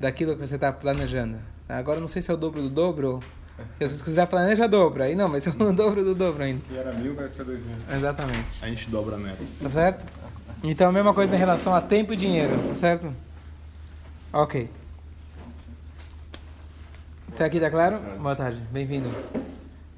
daquilo 0.00 0.34
que 0.34 0.40
você 0.40 0.54
está 0.54 0.72
planejando. 0.72 1.36
Agora, 1.68 2.00
não 2.00 2.08
sei 2.08 2.22
se 2.22 2.30
é 2.30 2.34
o 2.34 2.36
dobro 2.38 2.62
do 2.62 2.70
dobro, 2.70 3.20
você 3.78 4.14
já 4.14 4.26
planeja 4.26 4.66
dobro, 4.66 5.02
aí 5.02 5.14
não, 5.14 5.28
mas 5.28 5.46
é 5.46 5.50
o 5.50 5.72
dobro 5.72 6.02
do 6.02 6.14
dobro 6.14 6.42
ainda. 6.42 6.62
E 6.70 6.78
era 6.78 6.92
mil, 6.94 7.14
vai 7.14 7.28
ser 7.28 7.44
dois 7.44 7.62
mil. 7.62 7.76
Exatamente. 7.94 8.64
A 8.64 8.66
gente 8.66 8.88
dobra 8.88 9.16
a 9.16 9.18
meta. 9.18 9.44
Tá 9.60 9.68
certo? 9.68 10.06
Então, 10.62 10.88
a 10.88 10.92
mesma 10.92 11.12
coisa 11.12 11.36
em 11.36 11.38
relação 11.38 11.74
a 11.74 11.80
tempo 11.82 12.14
e 12.14 12.16
dinheiro, 12.16 12.58
tá 12.66 12.74
certo? 12.74 13.12
Ok. 14.32 14.68
Até 17.38 17.44
aqui 17.44 17.60
tá 17.60 17.70
claro? 17.70 18.00
Boa 18.18 18.34
tarde, 18.34 18.60
bem-vindo. 18.68 19.08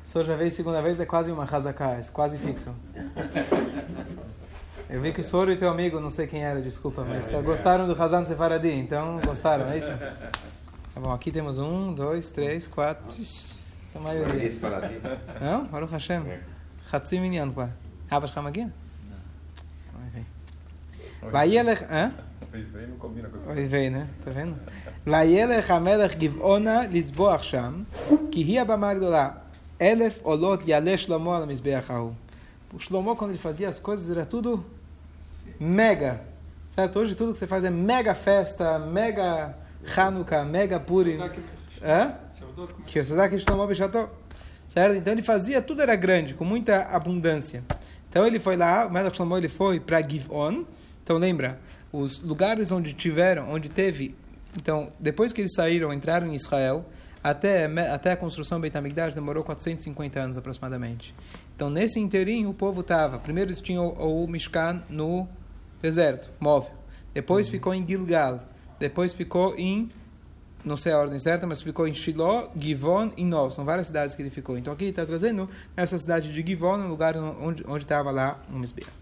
Só 0.05 0.23
já 0.23 0.35
é 0.35 0.37
veio 0.37 0.53
segunda 0.53 0.83
vez, 0.83 1.01
é 1.01 1.07
quase 1.07 1.33
uma 1.33 1.47
razaká, 1.47 1.93
é 1.93 2.03
quase 2.13 2.37
fixo. 2.37 2.75
Eu 4.91 5.01
vi 5.01 5.11
que 5.11 5.23
o 5.23 5.25
Soro 5.25 5.51
e 5.51 5.57
teu 5.57 5.71
amigo, 5.71 5.99
não 6.01 6.11
sei 6.11 6.27
quem 6.27 6.45
era, 6.45 6.61
desculpa, 6.61 7.03
mas 7.03 7.27
tá, 7.27 7.41
gostaram 7.41 7.87
do 7.87 7.95
Hazan 7.95 8.27
Sefaradi, 8.27 8.73
então 8.73 9.19
gostaram, 9.25 9.71
é 9.71 9.79
isso? 9.79 9.89
Tá 9.89 11.01
bom, 11.01 11.11
aqui 11.15 11.33
temos 11.33 11.57
um, 11.57 11.95
dois, 11.95 12.29
três, 12.29 12.69
quatro. 12.69 13.07
A 13.11 13.95
tá 13.95 14.01
maioria. 14.01 14.51
Não? 15.41 15.65
Baruch 15.65 15.93
Hashem. 15.95 16.21
É. 16.29 16.41
Hatzim 16.93 17.25
Inyan, 17.25 17.53
pá. 17.53 17.71
Rabas 18.11 18.37
Hamagia? 18.37 18.71
Vaielech. 21.23 21.85
Hã? 21.91 22.13
Oivei 22.53 22.87
não 22.87 22.97
combina 22.97 23.29
com 23.29 23.37
isso. 23.37 23.49
Oivei, 23.49 23.91
né? 23.91 24.09
Tá 24.25 24.31
vendo? 24.31 24.57
Vaielech 25.05 25.71
Amelech 25.71 26.19
Givona 26.19 26.87
Lisboach 26.87 27.47
Sham, 27.47 27.87
que 28.31 28.43
ria 28.43 28.65
Bamagdolá, 28.65 29.45
Elef 29.79 30.21
Olot 30.25 30.69
Yale 30.69 30.97
Shlomo 30.99 31.31
Al 31.31 31.47
Mizbeach 31.47 31.87
O 31.91 32.79
Shlomo, 32.79 33.15
quando 33.17 33.31
ele 33.31 33.39
fazia 33.39 33.69
as 33.69 33.79
coisas, 33.79 34.11
era 34.11 34.27
tudo 34.27 34.65
mega. 35.59 36.23
Certo? 36.75 36.99
Hoje 36.99 37.15
tudo 37.15 37.33
que 37.33 37.39
você 37.39 37.47
faz 37.47 37.65
é 37.65 37.71
mega 37.71 38.15
festa, 38.15 38.79
mega 38.79 39.57
Hanukkah, 39.97 40.45
mega 40.45 40.81
Purim. 40.81 41.19
Hã? 41.83 42.15
Que 42.87 43.05
Shlomo 43.05 43.67
Bishatov. 43.67 44.09
Certo? 44.69 44.97
Então 44.97 45.13
ele 45.13 45.23
fazia, 45.23 45.61
tudo 45.61 45.83
era 45.83 45.97
grande, 45.97 46.35
com 46.35 46.45
muita 46.45 46.83
abundância. 46.85 47.63
Então 48.09 48.27
ele 48.27 48.39
foi 48.39 48.57
lá, 48.57 48.87
o 48.87 48.91
Melech 48.91 49.17
Shlomo 49.17 49.37
ele 49.37 49.49
foi 49.49 49.81
para 49.81 50.01
Givon, 50.03 50.65
então 51.11 51.19
lembra, 51.19 51.59
os 51.93 52.21
lugares 52.21 52.71
onde 52.71 52.95
tiveram, 52.95 53.51
onde 53.51 53.69
teve, 53.69 54.15
então 54.57 54.93
depois 55.01 55.33
que 55.33 55.41
eles 55.41 55.53
saíram, 55.55 55.93
entraram 55.93 56.29
em 56.29 56.37
Israel, 56.37 56.85
até, 57.21 57.65
até 57.65 58.13
a 58.13 58.17
construção 58.17 58.59
do 58.59 58.63
Beit 58.63 58.79
HaMikdash 58.79 59.13
demorou 59.13 59.43
450 59.43 60.21
anos 60.21 60.39
aproximadamente. 60.39 61.13
Então 61.57 61.69
nesse 61.69 61.99
inteirinho 61.99 62.49
o 62.49 62.55
povo 62.55 62.83
estava, 62.83 63.19
primeiro 63.19 63.51
eles 63.51 63.61
tinham 63.61 63.89
o, 63.89 64.23
o 64.23 64.29
Mishkan 64.29 64.85
no 64.89 65.29
deserto, 65.83 66.31
móvel. 66.39 66.71
Depois 67.13 67.49
ficou 67.49 67.75
em 67.75 67.85
Gilgal. 67.85 68.45
Depois 68.79 69.13
ficou 69.13 69.57
em 69.59 69.91
não 70.65 70.77
sei 70.77 70.93
a 70.93 70.99
ordem 71.01 71.19
certa, 71.19 71.45
mas 71.45 71.61
ficou 71.61 71.89
em 71.89 71.93
Shiloh, 71.93 72.53
Givon 72.57 73.11
e 73.17 73.25
Nov. 73.25 73.53
São 73.53 73.65
várias 73.65 73.89
cidades 73.89 74.15
que 74.15 74.23
ele 74.23 74.31
ficou. 74.31 74.57
Então 74.57 74.73
aqui 74.73 74.85
está 74.85 75.05
trazendo 75.05 75.51
essa 75.77 75.99
cidade 75.99 76.33
de 76.33 76.41
Givon, 76.41 76.79
um 76.79 76.89
lugar 76.89 77.17
onde 77.17 77.65
onde 77.67 77.83
estava 77.83 78.13
lá 78.13 78.41
um 78.49 78.61
Misbeah. 78.61 79.00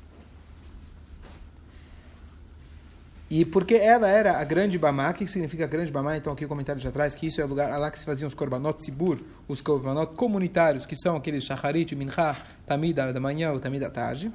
E 3.30 3.44
porque 3.44 3.74
ela 3.74 4.08
era 4.08 4.38
a 4.38 4.44
grande 4.44 4.78
Bamá, 4.78 5.10
o 5.10 5.14
que 5.14 5.26
significa 5.26 5.66
grande 5.66 5.92
Bamá? 5.92 6.16
Então 6.16 6.32
aqui 6.32 6.46
o 6.46 6.48
comentário 6.48 6.80
de 6.80 6.88
atrás, 6.88 7.14
que 7.14 7.26
isso 7.26 7.40
é 7.40 7.44
o 7.44 7.46
lugar 7.46 7.70
lá 7.78 7.90
que 7.90 7.98
se 7.98 8.04
faziam 8.04 8.26
os 8.26 8.32
korbanot 8.32 8.82
sibur, 8.82 9.18
os 9.46 9.60
korbanot 9.60 10.14
comunitários, 10.14 10.86
que 10.86 10.96
são 10.96 11.16
aqueles 11.16 11.44
shacharit, 11.44 11.94
mincha, 11.94 12.34
tamida 12.66 13.12
da 13.12 13.20
manhã 13.20 13.52
ou 13.52 13.60
tamida 13.60 13.86
da 13.86 13.90
tarde. 13.90 14.32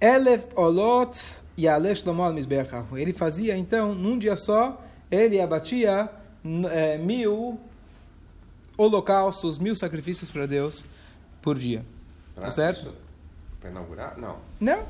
Elef 0.00 0.46
olot. 0.56 1.16
Ele 1.56 3.12
fazia 3.12 3.56
então, 3.56 3.94
num 3.94 4.18
dia 4.18 4.36
só, 4.36 4.82
ele 5.10 5.40
abatia 5.40 6.08
é, 6.70 6.98
mil 6.98 7.60
holocaustos, 8.76 9.58
mil 9.58 9.76
sacrifícios 9.76 10.30
para 10.30 10.46
Deus 10.46 10.84
por 11.40 11.58
dia. 11.58 11.84
Pra 12.34 12.44
Tá 12.44 12.50
certo? 12.50 12.94
Pra 13.60 13.70
inaugurar? 13.70 14.18
Não. 14.18 14.38
Não. 14.58 14.82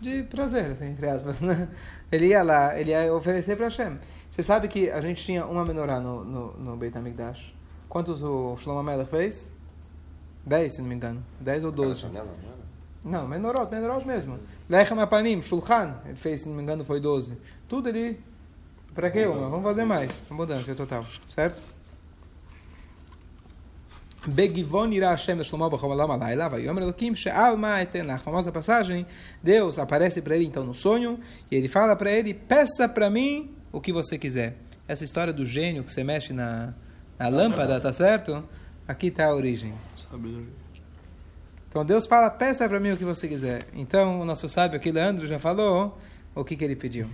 De 0.00 0.22
prazer, 0.24 0.72
assim, 0.72 0.86
entre 0.86 1.08
aspas. 1.08 1.40
Né? 1.40 1.68
Ele 2.12 2.26
ia 2.28 2.42
lá, 2.42 2.78
ele 2.78 2.90
ia 2.90 3.12
oferecer 3.12 3.56
para 3.56 3.66
Hashem. 3.66 3.98
Você 4.30 4.42
sabe 4.42 4.68
que 4.68 4.90
a 4.90 5.00
gente 5.00 5.24
tinha 5.24 5.46
uma 5.46 5.64
menorá 5.64 5.98
no, 5.98 6.24
no, 6.24 6.52
no 6.54 6.76
Beit 6.76 6.96
HaMikdash. 6.96 7.54
Quantos 7.88 8.22
o 8.22 8.56
Shlomo 8.56 8.82
Melech 8.82 9.10
fez? 9.10 9.50
Dez, 10.44 10.74
se 10.74 10.82
não 10.82 10.88
me 10.88 10.94
engano. 10.94 11.24
Dez 11.40 11.64
ou 11.64 11.72
doze. 11.72 12.02
Janela, 12.02 12.28
não? 13.04 13.20
Não, 13.20 13.28
menorot, 13.28 13.70
menorot 13.70 14.06
mesmo. 14.06 14.38
Lechem 14.68 15.00
Apanim, 15.00 15.40
Shulchan, 15.40 15.94
ele 16.04 16.16
fez, 16.16 16.40
se 16.40 16.48
não 16.48 16.56
me 16.56 16.62
engano, 16.62 16.84
foi 16.84 17.00
12. 17.00 17.38
Tudo 17.68 17.88
ele... 17.88 18.20
Para 18.94 19.10
que 19.10 19.24
uma? 19.26 19.48
Vamos 19.48 19.62
fazer 19.64 19.84
mais. 19.84 20.24
Mudança 20.30 20.74
total, 20.74 21.04
certo? 21.28 21.62
Begivon 24.28 24.92
irá 24.92 25.10
Hashem 25.10 25.42
Shlomo 25.42 25.70
b'chol 25.70 25.90
olam 25.90 26.10
alayla, 26.10 26.48
vayomer 26.48 26.82
Elokim 26.82 27.14
she'al 27.14 27.56
ma'eten. 27.56 28.02
Na 28.02 28.18
famosa 28.18 28.50
passagem, 28.50 29.06
Deus 29.42 29.78
aparece 29.78 30.20
para 30.20 30.36
ele 30.36 30.46
então 30.46 30.64
no 30.64 30.74
sonho 30.74 31.18
e 31.50 31.56
ele 31.56 31.68
fala 31.68 31.94
para 31.96 32.10
ele, 32.10 32.34
peça 32.34 32.88
para 32.88 33.08
mim 33.08 33.54
o 33.72 33.80
que 33.80 33.92
você 33.92 34.18
quiser. 34.18 34.56
Essa 34.88 35.04
história 35.04 35.32
do 35.32 35.44
gênio 35.44 35.82
que 35.84 35.92
você 35.92 36.04
mexe 36.04 36.32
na, 36.32 36.74
na 37.18 37.28
lâmpada, 37.28 37.80
tá 37.80 37.92
certo? 37.92 38.44
Aqui 38.86 39.08
está 39.08 39.26
a 39.26 39.34
origem. 39.34 39.74
Sabedoria. 39.94 40.46
Então 41.68 41.84
Deus 41.84 42.06
fala, 42.06 42.30
peça 42.30 42.68
para 42.68 42.80
mim 42.80 42.92
o 42.92 42.96
que 42.96 43.04
você 43.04 43.28
quiser. 43.28 43.66
Então 43.74 44.20
o 44.20 44.24
nosso 44.24 44.48
sábio 44.48 44.76
aqui, 44.76 44.90
Leandro, 44.90 45.26
já 45.26 45.38
falou 45.38 45.98
o 46.34 46.44
que, 46.44 46.56
que 46.56 46.64
ele 46.64 46.76
pediu. 46.76 47.08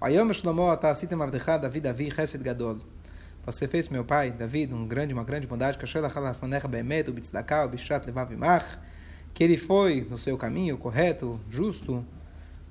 Ayom 0.00 0.32
Shlomo 0.32 0.70
atasitem 0.70 1.20
avdecha 1.20 1.58
David 1.58 1.88
Avi 1.88 2.10
chesed 2.10 2.42
gadol. 2.42 2.78
Você 3.50 3.66
fez 3.66 3.88
meu 3.88 4.04
pai, 4.04 4.30
David, 4.30 4.74
um 4.74 4.86
grande, 4.86 5.14
uma 5.14 5.24
grande 5.24 5.46
bondade, 5.46 5.78
que 9.32 9.42
ele 9.42 9.56
foi 9.56 10.06
no 10.10 10.18
seu 10.18 10.36
caminho 10.36 10.76
correto, 10.76 11.40
justo, 11.48 12.04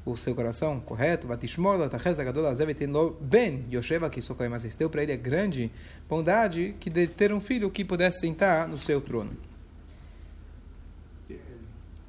o 0.06 0.16
seu 0.16 0.36
coração 0.36 0.80
correto, 0.80 1.28
ben 3.20 3.64
mas 4.52 4.76
deu 4.76 4.88
para 4.88 5.02
ele 5.02 5.14
a 5.14 5.18
grande 5.18 5.72
bondade 6.08 6.76
que 6.80 6.92
de 6.92 7.08
ter 7.08 7.34
um 7.34 7.40
filho 7.40 7.72
que 7.72 7.84
pudesse 7.84 8.20
sentar 8.20 8.68
no 8.68 8.78
seu 8.78 9.02
trono. 9.02 9.32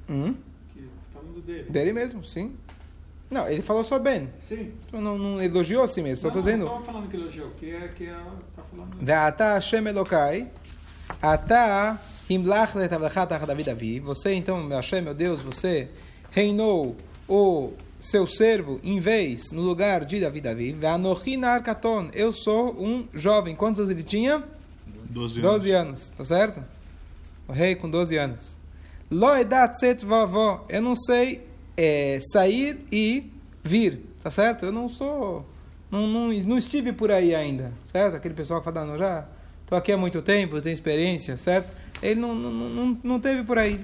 Hum? 0.07 0.35
Dele 1.71 1.91
mesmo, 1.91 2.23
sim. 2.23 2.55
Não, 3.29 3.47
ele 3.47 3.61
falou 3.61 3.83
só 3.83 3.99
bem. 3.99 4.29
Sim. 4.39 4.73
Então, 4.87 4.99
não, 4.99 5.17
não 5.17 5.41
elogiou 5.41 5.83
a 5.83 5.87
si 5.87 6.01
mesmo, 6.01 6.23
só 6.23 6.27
estou 6.29 6.41
dizendo. 6.41 6.65
Não, 6.65 6.79
não 6.79 6.85
falando 6.85 7.07
que 7.07 7.15
elogiou, 7.15 7.51
que 7.51 7.71
é 7.71 7.87
que 7.89 8.07
ela 8.07 8.39
está 8.49 8.63
falando. 8.63 8.97
Ve'ata 8.99 9.53
Hashem 9.53 9.87
Elokai, 9.87 10.47
ata 11.21 11.99
imlach 12.29 12.73
da 12.73 13.53
vida 13.53 13.71
Davi. 13.71 13.99
Você 13.99 14.33
então, 14.33 14.63
meu 14.63 14.77
Hashem, 14.77 15.01
meu 15.01 15.13
Deus, 15.13 15.41
você 15.41 15.89
reinou 16.31 16.97
o 17.27 17.73
seu 17.99 18.25
servo 18.25 18.79
em 18.83 18.99
vez, 18.99 19.51
no 19.51 19.61
lugar 19.61 20.05
de 20.05 20.19
Davi 20.19 20.41
Davi. 20.41 20.73
Ve'anochi 20.73 21.37
narkaton, 21.37 22.09
eu 22.13 22.33
sou 22.33 22.73
um 22.81 23.07
jovem. 23.13 23.55
Quantos 23.55 23.79
anos 23.79 23.91
ele 23.91 24.03
tinha? 24.03 24.43
Doze 25.07 25.39
anos. 25.39 25.51
Doze 25.51 25.71
anos, 25.71 26.09
tá 26.09 26.25
certo? 26.25 26.63
O 27.47 27.51
rei 27.51 27.75
com 27.75 27.89
doze 27.89 28.17
anos. 28.17 28.57
Loedat 29.11 29.79
set 29.79 30.03
vovó, 30.05 30.65
eu 30.69 30.81
não 30.81 30.95
sei 30.95 31.48
é, 31.81 32.19
sair 32.19 32.85
e 32.91 33.31
vir, 33.63 34.05
tá 34.21 34.29
certo? 34.29 34.65
Eu 34.65 34.71
não 34.71 34.89
sou. 34.89 35.45
Não, 35.89 36.05
não, 36.05 36.27
não 36.27 36.57
estive 36.57 36.91
por 36.91 37.09
aí 37.09 37.33
ainda, 37.33 37.71
certo? 37.85 38.17
Aquele 38.17 38.33
pessoal 38.33 38.59
que 38.59 38.65
fala, 38.69 38.85
não, 38.85 38.97
já 38.97 39.25
estou 39.61 39.77
aqui 39.77 39.93
há 39.93 39.97
muito 39.97 40.21
tempo, 40.21 40.61
tenho 40.61 40.73
experiência, 40.73 41.37
certo? 41.37 41.73
Ele 42.03 42.19
não, 42.19 42.35
não, 42.35 42.51
não, 42.51 42.97
não 43.01 43.19
teve 43.19 43.43
por 43.43 43.57
aí. 43.57 43.79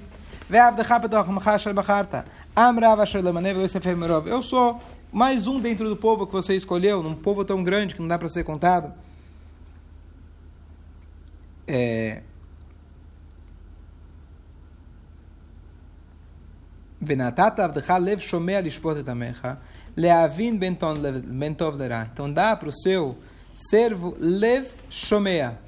Eu 4.28 4.42
sou 4.42 4.78
mais 5.10 5.46
um 5.46 5.58
dentro 5.58 5.88
do 5.88 5.96
povo 5.96 6.26
que 6.26 6.34
você 6.34 6.54
escolheu, 6.54 7.02
num 7.02 7.14
povo 7.14 7.46
tão 7.46 7.64
grande 7.64 7.94
que 7.94 8.00
não 8.00 8.08
dá 8.08 8.18
para 8.18 8.28
ser 8.28 8.44
contado. 8.44 8.92
É, 11.66 12.22
Venatata 17.00 17.64
avdecha 17.64 17.98
lev 17.98 18.20
shomea 18.20 18.60
lishpot 18.60 18.98
etamecha, 18.98 19.58
leavin 19.96 20.56
bentov 20.56 21.76
lerá. 21.76 22.08
Então 22.12 22.32
dá 22.32 22.56
para 22.56 22.70
o 22.70 22.72
seu 22.72 23.16
servo 23.54 24.14
lev 24.18 24.66
shomea, 24.88 25.58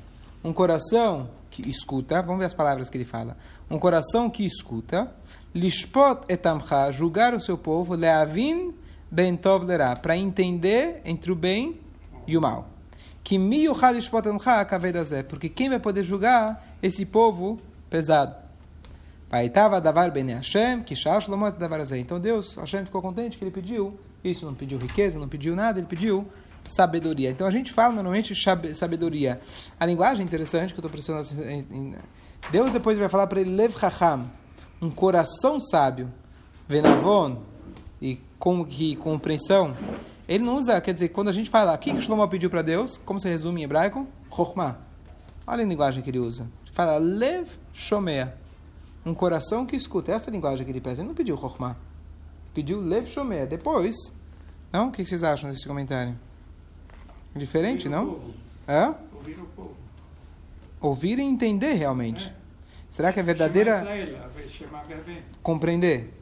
um 0.42 0.52
coração 0.52 1.28
que 1.50 1.68
escuta, 1.68 2.22
vamos 2.22 2.40
ver 2.40 2.46
as 2.46 2.54
palavras 2.54 2.88
que 2.88 2.96
ele 2.96 3.04
fala, 3.04 3.36
um 3.70 3.78
coração 3.78 4.30
que 4.30 4.44
escuta, 4.44 5.12
lishpot 5.54 6.22
etamcha, 6.28 6.90
julgar 6.92 7.34
o 7.34 7.40
seu 7.40 7.58
povo, 7.58 7.94
leavin 7.94 8.74
bentov 9.10 9.64
lerá, 9.64 9.96
para 9.96 10.16
entender 10.16 11.00
entre 11.04 11.32
o 11.32 11.34
bem 11.34 11.78
e 12.26 12.36
o 12.36 12.40
mal. 12.40 12.68
Que 13.22 13.36
mi 13.38 13.64
yuchal 13.64 13.94
lishpot 13.94 14.26
etamcha, 14.26 14.66
porque 15.28 15.48
quem 15.48 15.68
vai 15.68 15.78
poder 15.78 16.04
julgar 16.04 16.76
esse 16.82 17.04
povo 17.04 17.58
pesado? 17.90 18.47
Davar 19.30 19.80
davar. 19.80 20.10
Então 21.98 22.18
Deus, 22.18 22.56
Hashem 22.56 22.84
ficou 22.84 23.02
contente 23.02 23.36
que 23.36 23.44
ele 23.44 23.50
pediu 23.50 23.98
isso, 24.24 24.46
não 24.46 24.54
pediu 24.54 24.78
riqueza, 24.78 25.18
não 25.18 25.28
pediu 25.28 25.54
nada, 25.54 25.78
ele 25.78 25.86
pediu 25.86 26.26
sabedoria. 26.62 27.30
Então 27.30 27.46
a 27.46 27.50
gente 27.50 27.72
fala 27.72 27.94
normalmente 27.94 28.34
sabe- 28.34 28.74
sabedoria. 28.74 29.40
A 29.78 29.86
linguagem 29.86 30.24
interessante 30.24 30.72
que 30.72 30.80
eu 30.80 30.86
estou 30.86 30.90
prestando 30.90 31.20
Deus 32.50 32.70
depois 32.70 32.98
vai 32.98 33.08
falar 33.08 33.26
para 33.26 33.40
ele 33.40 33.54
lev 33.54 33.76
chacham, 33.78 34.30
um 34.80 34.90
coração 34.90 35.58
sábio, 35.60 36.12
venavon 36.68 37.42
e 38.00 38.18
com 38.38 38.64
que 38.64 38.96
compreensão. 38.96 39.76
Ele 40.28 40.44
não 40.44 40.56
usa, 40.56 40.80
quer 40.80 40.92
dizer, 40.92 41.08
quando 41.08 41.28
a 41.28 41.32
gente 41.32 41.48
fala, 41.48 41.74
o 41.74 41.78
que 41.78 41.92
que 41.92 42.00
Shlomo 42.00 42.26
pediu 42.28 42.50
para 42.50 42.62
Deus? 42.62 42.98
Como 42.98 43.18
se 43.18 43.28
resume 43.28 43.62
em 43.62 43.64
hebraico? 43.64 44.06
Chokhmah. 44.34 44.76
Olha 45.46 45.64
a 45.64 45.66
linguagem 45.66 46.02
que 46.02 46.10
ele 46.10 46.18
usa. 46.18 46.46
Ele 46.64 46.72
fala 46.72 46.98
lev 46.98 47.48
shomea. 47.72 48.34
Um 49.04 49.14
coração 49.14 49.64
que 49.64 49.76
escuta. 49.76 50.12
Essa 50.12 50.30
é 50.30 50.32
linguagem 50.32 50.64
que 50.64 50.70
ele 50.70 50.80
pede. 50.80 51.00
Ele 51.00 51.08
não 51.08 51.14
pediu 51.14 51.36
Chokhmah. 51.36 51.76
Pediu 52.52 52.80
Lev 52.80 53.06
Shomea. 53.06 53.46
Depois. 53.46 53.94
Não? 54.72 54.88
O 54.88 54.92
que 54.92 55.04
vocês 55.04 55.22
acham 55.24 55.50
desse 55.50 55.66
comentário? 55.66 56.18
Diferente, 57.34 57.88
Ouvir 57.88 57.96
não? 57.96 58.34
Hã? 58.68 58.94
Ouvir 59.14 59.38
o 59.38 59.46
povo. 59.46 59.76
Ouvir 60.80 61.18
e 61.18 61.22
entender 61.22 61.74
realmente. 61.74 62.28
É. 62.28 62.34
Será 62.90 63.12
que 63.12 63.20
é 63.20 63.22
verdadeira 63.22 63.84
compreender? 65.42 66.17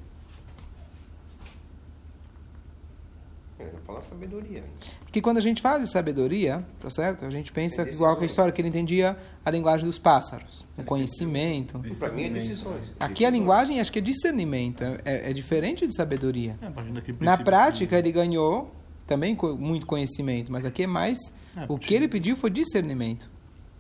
Eu 3.58 3.78
falo 3.86 4.02
sabedoria. 4.02 4.62
Porque 5.00 5.20
quando 5.20 5.38
a 5.38 5.40
gente 5.40 5.62
fala 5.62 5.80
de 5.80 5.90
sabedoria, 5.90 6.64
tá 6.78 6.90
certo? 6.90 7.24
A 7.24 7.30
gente 7.30 7.50
pensa 7.52 7.82
É 7.82 7.90
igual 7.90 8.16
que 8.16 8.24
a 8.24 8.26
história 8.26 8.52
que 8.52 8.60
ele 8.60 8.68
entendia 8.68 9.16
a 9.44 9.50
linguagem 9.50 9.86
dos 9.86 9.98
pássaros, 9.98 10.64
o 10.76 10.82
conhecimento. 10.84 11.82
Para 11.98 12.12
mim 12.12 12.24
é 12.24 12.30
decisões. 12.30 12.94
Aqui 13.00 13.24
a 13.24 13.30
linguagem 13.30 13.80
acho 13.80 13.90
que 13.90 13.98
é 13.98 14.02
discernimento, 14.02 14.82
é, 14.84 15.00
é- 15.04 15.30
é 15.30 15.32
diferente 15.32 15.86
de 15.86 15.94
sabedoria. 15.94 16.56
É, 16.60 17.24
Na 17.24 17.38
prática, 17.38 17.98
ele 17.98 18.12
ganhou 18.12 18.74
também 19.06 19.36
muito 19.58 19.86
conhecimento, 19.86 20.52
mas 20.52 20.64
aqui 20.64 20.82
é 20.82 20.86
mais. 20.86 21.18
É, 21.56 21.64
o 21.68 21.78
que 21.78 21.94
ele 21.94 22.08
pediu 22.08 22.36
foi 22.36 22.50
discernimento. 22.50 23.30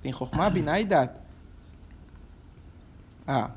Tem 0.02 0.12
Chokhmah, 0.12 0.48
Binah 0.50 0.80
e 0.80 0.84
Dat. 0.84 1.12
Ah. 3.26 3.50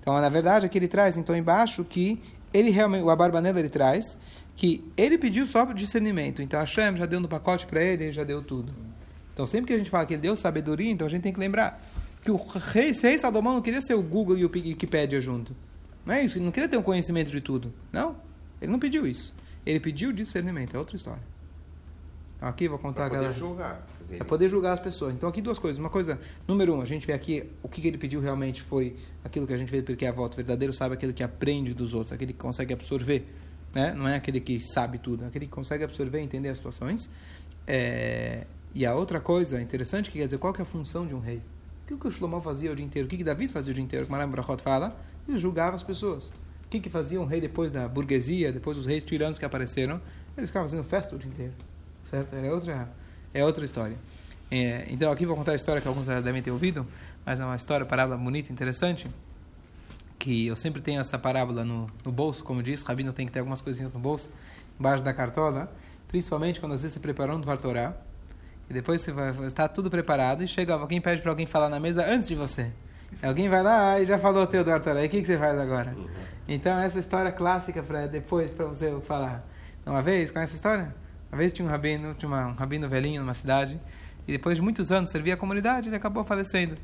Então, 0.00 0.20
na 0.20 0.28
verdade, 0.28 0.66
aqui 0.66 0.78
ele 0.78 0.88
traz, 0.88 1.16
então, 1.16 1.36
embaixo, 1.36 1.84
que 1.84 2.20
ele 2.52 2.70
realmente, 2.70 3.02
o 3.04 3.10
Abarbanela 3.10 3.58
ele 3.60 3.68
traz, 3.68 4.18
que 4.58 4.84
ele 4.96 5.16
pediu 5.16 5.46
só 5.46 5.64
para 5.64 5.72
discernimento. 5.72 6.42
Então, 6.42 6.58
Hashem 6.58 6.96
já 6.96 7.06
deu 7.06 7.20
no 7.20 7.28
pacote 7.28 7.64
para 7.64 7.80
ele, 7.80 8.06
ele 8.06 8.12
já 8.12 8.24
deu 8.24 8.42
tudo. 8.42 8.74
Então, 9.32 9.46
sempre 9.46 9.68
que 9.68 9.72
a 9.72 9.78
gente 9.78 9.88
fala 9.88 10.04
que 10.04 10.14
ele 10.14 10.20
deu 10.20 10.34
sabedoria, 10.34 10.90
então 10.90 11.06
a 11.06 11.10
gente 11.10 11.22
tem 11.22 11.32
que 11.32 11.38
lembrar 11.38 11.80
que 12.20 12.28
o 12.28 12.36
rei, 12.36 12.90
rei 12.90 13.16
Salomão 13.16 13.54
não 13.54 13.62
queria 13.62 13.80
ser 13.80 13.94
o 13.94 14.02
Google 14.02 14.36
e 14.36 14.44
o 14.44 14.50
Wikipedia 14.52 15.20
junto. 15.20 15.54
Não 16.04 16.12
é 16.12 16.24
isso, 16.24 16.38
ele 16.38 16.44
não 16.44 16.50
queria 16.50 16.68
ter 16.68 16.76
um 16.76 16.82
conhecimento 16.82 17.30
de 17.30 17.40
tudo. 17.40 17.72
Não, 17.92 18.16
ele 18.60 18.72
não 18.72 18.80
pediu 18.80 19.06
isso. 19.06 19.32
Ele 19.64 19.78
pediu 19.78 20.12
discernimento, 20.12 20.74
é 20.74 20.78
outra 20.80 20.96
história. 20.96 21.22
Então, 22.36 22.48
aqui 22.48 22.66
vou 22.66 22.80
contar 22.80 23.02
Para 23.02 23.10
poder 23.10 23.26
aquela... 23.26 23.32
julgar. 23.32 23.86
É 24.10 24.24
poder 24.24 24.48
julgar 24.48 24.72
as 24.72 24.80
pessoas. 24.80 25.14
Então, 25.14 25.28
aqui 25.28 25.40
duas 25.40 25.60
coisas. 25.60 25.78
Uma 25.78 25.90
coisa, 25.90 26.18
número 26.48 26.74
um, 26.74 26.80
a 26.80 26.84
gente 26.84 27.06
vê 27.06 27.12
aqui 27.12 27.48
o 27.62 27.68
que, 27.68 27.80
que 27.80 27.86
ele 27.86 27.98
pediu 27.98 28.20
realmente 28.20 28.60
foi 28.60 28.96
aquilo 29.22 29.46
que 29.46 29.52
a 29.52 29.58
gente 29.58 29.70
vê 29.70 29.82
porque 29.82 30.04
é 30.04 30.08
a 30.08 30.12
volta 30.12 30.34
verdadeiro, 30.34 30.74
sabe 30.74 30.94
aquele 30.94 31.12
que 31.12 31.22
aprende 31.22 31.72
dos 31.74 31.94
outros, 31.94 32.12
aquele 32.12 32.32
que 32.32 32.40
consegue 32.40 32.72
absorver. 32.72 33.24
Né? 33.74 33.94
Não 33.94 34.08
é 34.08 34.16
aquele 34.16 34.40
que 34.40 34.60
sabe 34.60 34.98
tudo, 34.98 35.24
é 35.24 35.28
aquele 35.28 35.46
que 35.46 35.52
consegue 35.52 35.84
absorver 35.84 36.20
e 36.20 36.22
entender 36.22 36.48
as 36.48 36.56
situações. 36.56 37.10
É, 37.66 38.46
E 38.74 38.84
a 38.86 38.94
outra 38.94 39.20
coisa 39.20 39.60
interessante, 39.60 40.10
que 40.10 40.18
quer 40.18 40.26
dizer, 40.26 40.38
qual 40.38 40.52
que 40.52 40.60
é 40.60 40.62
a 40.62 40.66
função 40.66 41.06
de 41.06 41.14
um 41.14 41.20
rei? 41.20 41.38
O 41.38 41.86
que, 41.88 41.96
que 41.96 42.06
o 42.08 42.10
Shlomo 42.10 42.40
fazia 42.40 42.70
o 42.70 42.76
dia 42.76 42.84
inteiro? 42.84 43.06
O 43.06 43.08
que, 43.10 43.16
que 43.16 43.24
David 43.24 43.50
fazia 43.52 43.70
o 43.70 43.74
dia 43.74 43.82
inteiro? 43.82 44.06
Como 44.06 44.16
Maram 44.18 44.30
Brachot 44.30 44.62
fala, 44.62 44.96
ele 45.26 45.38
julgava 45.38 45.74
as 45.74 45.82
pessoas. 45.82 46.28
O 46.64 46.68
que, 46.68 46.80
que 46.80 46.90
fazia 46.90 47.18
um 47.18 47.24
rei 47.24 47.40
depois 47.40 47.72
da 47.72 47.88
burguesia, 47.88 48.52
depois 48.52 48.76
dos 48.76 48.84
reis 48.84 49.02
tiranos 49.02 49.38
que 49.38 49.44
apareceram? 49.44 50.00
Eles 50.36 50.50
ficavam 50.50 50.68
fazendo 50.68 50.84
festa 50.84 51.16
o 51.16 51.18
dia 51.18 51.30
inteiro. 51.30 51.54
Certo? 52.04 52.34
Era 52.34 52.54
outra, 52.54 52.90
é 53.32 53.44
outra 53.44 53.64
história. 53.64 53.96
É, 54.50 54.86
então 54.90 55.10
aqui 55.10 55.24
vou 55.24 55.36
contar 55.36 55.52
a 55.52 55.56
história 55.56 55.80
que 55.80 55.88
alguns 55.88 56.06
devem 56.06 56.42
ter 56.42 56.50
ouvido, 56.50 56.86
mas 57.24 57.40
é 57.40 57.44
uma 57.44 57.56
história, 57.56 57.84
parábola 57.86 58.16
bonita, 58.18 58.52
interessante, 58.52 59.08
que 60.18 60.46
eu 60.46 60.56
sempre 60.56 60.82
tenho 60.82 61.00
essa 61.00 61.18
parábola 61.18 61.64
no, 61.64 61.86
no 62.04 62.10
bolso, 62.10 62.42
como 62.42 62.62
diz, 62.62 62.82
Rabino 62.82 63.12
tem 63.12 63.26
que 63.26 63.32
ter 63.32 63.38
algumas 63.38 63.60
coisinhas 63.60 63.92
no 63.92 64.00
bolso, 64.00 64.32
embaixo 64.78 65.02
da 65.02 65.14
cartola, 65.14 65.72
principalmente 66.08 66.58
quando 66.60 66.72
às 66.72 66.82
vezes 66.82 66.94
você 66.94 67.00
preparou 67.00 67.36
um 67.36 67.40
Dvartorá, 67.40 67.94
e 68.68 68.74
depois 68.74 69.00
você 69.00 69.12
vai, 69.12 69.30
está 69.46 69.68
tudo 69.68 69.88
preparado, 69.90 70.42
e 70.42 70.48
chega 70.48 70.74
alguém 70.74 71.00
pede 71.00 71.22
para 71.22 71.30
alguém 71.30 71.46
falar 71.46 71.68
na 71.68 71.78
mesa 71.78 72.04
antes 72.04 72.26
de 72.26 72.34
você. 72.34 72.70
Alguém 73.22 73.48
vai 73.48 73.62
lá 73.62 73.98
e 74.00 74.04
já 74.04 74.18
falou 74.18 74.42
o 74.42 74.46
teu 74.46 74.64
Dvartorá, 74.64 75.02
e 75.02 75.06
o 75.06 75.10
que, 75.10 75.20
que 75.20 75.26
você 75.26 75.38
faz 75.38 75.58
agora? 75.58 75.96
Então 76.46 76.78
essa 76.78 76.98
história 76.98 77.30
clássica 77.30 77.82
para 77.82 78.06
depois 78.06 78.50
para 78.50 78.66
você 78.66 79.00
falar. 79.02 79.46
Uma 79.86 80.02
vez, 80.02 80.30
conhece 80.30 80.50
essa 80.50 80.56
história? 80.56 80.94
Uma 81.30 81.38
vez 81.38 81.52
tinha 81.52 81.66
um 81.66 81.70
rabino, 81.70 82.14
tinha 82.14 82.28
uma, 82.28 82.48
um 82.48 82.54
rabino 82.54 82.88
velhinho 82.88 83.22
numa 83.22 83.34
cidade, 83.34 83.80
e 84.26 84.32
depois 84.32 84.56
de 84.56 84.62
muitos 84.62 84.90
anos 84.92 85.10
servia 85.10 85.34
a 85.34 85.36
comunidade, 85.36 85.88
ele 85.88 85.96
acabou 85.96 86.24
falecendo. 86.24 86.76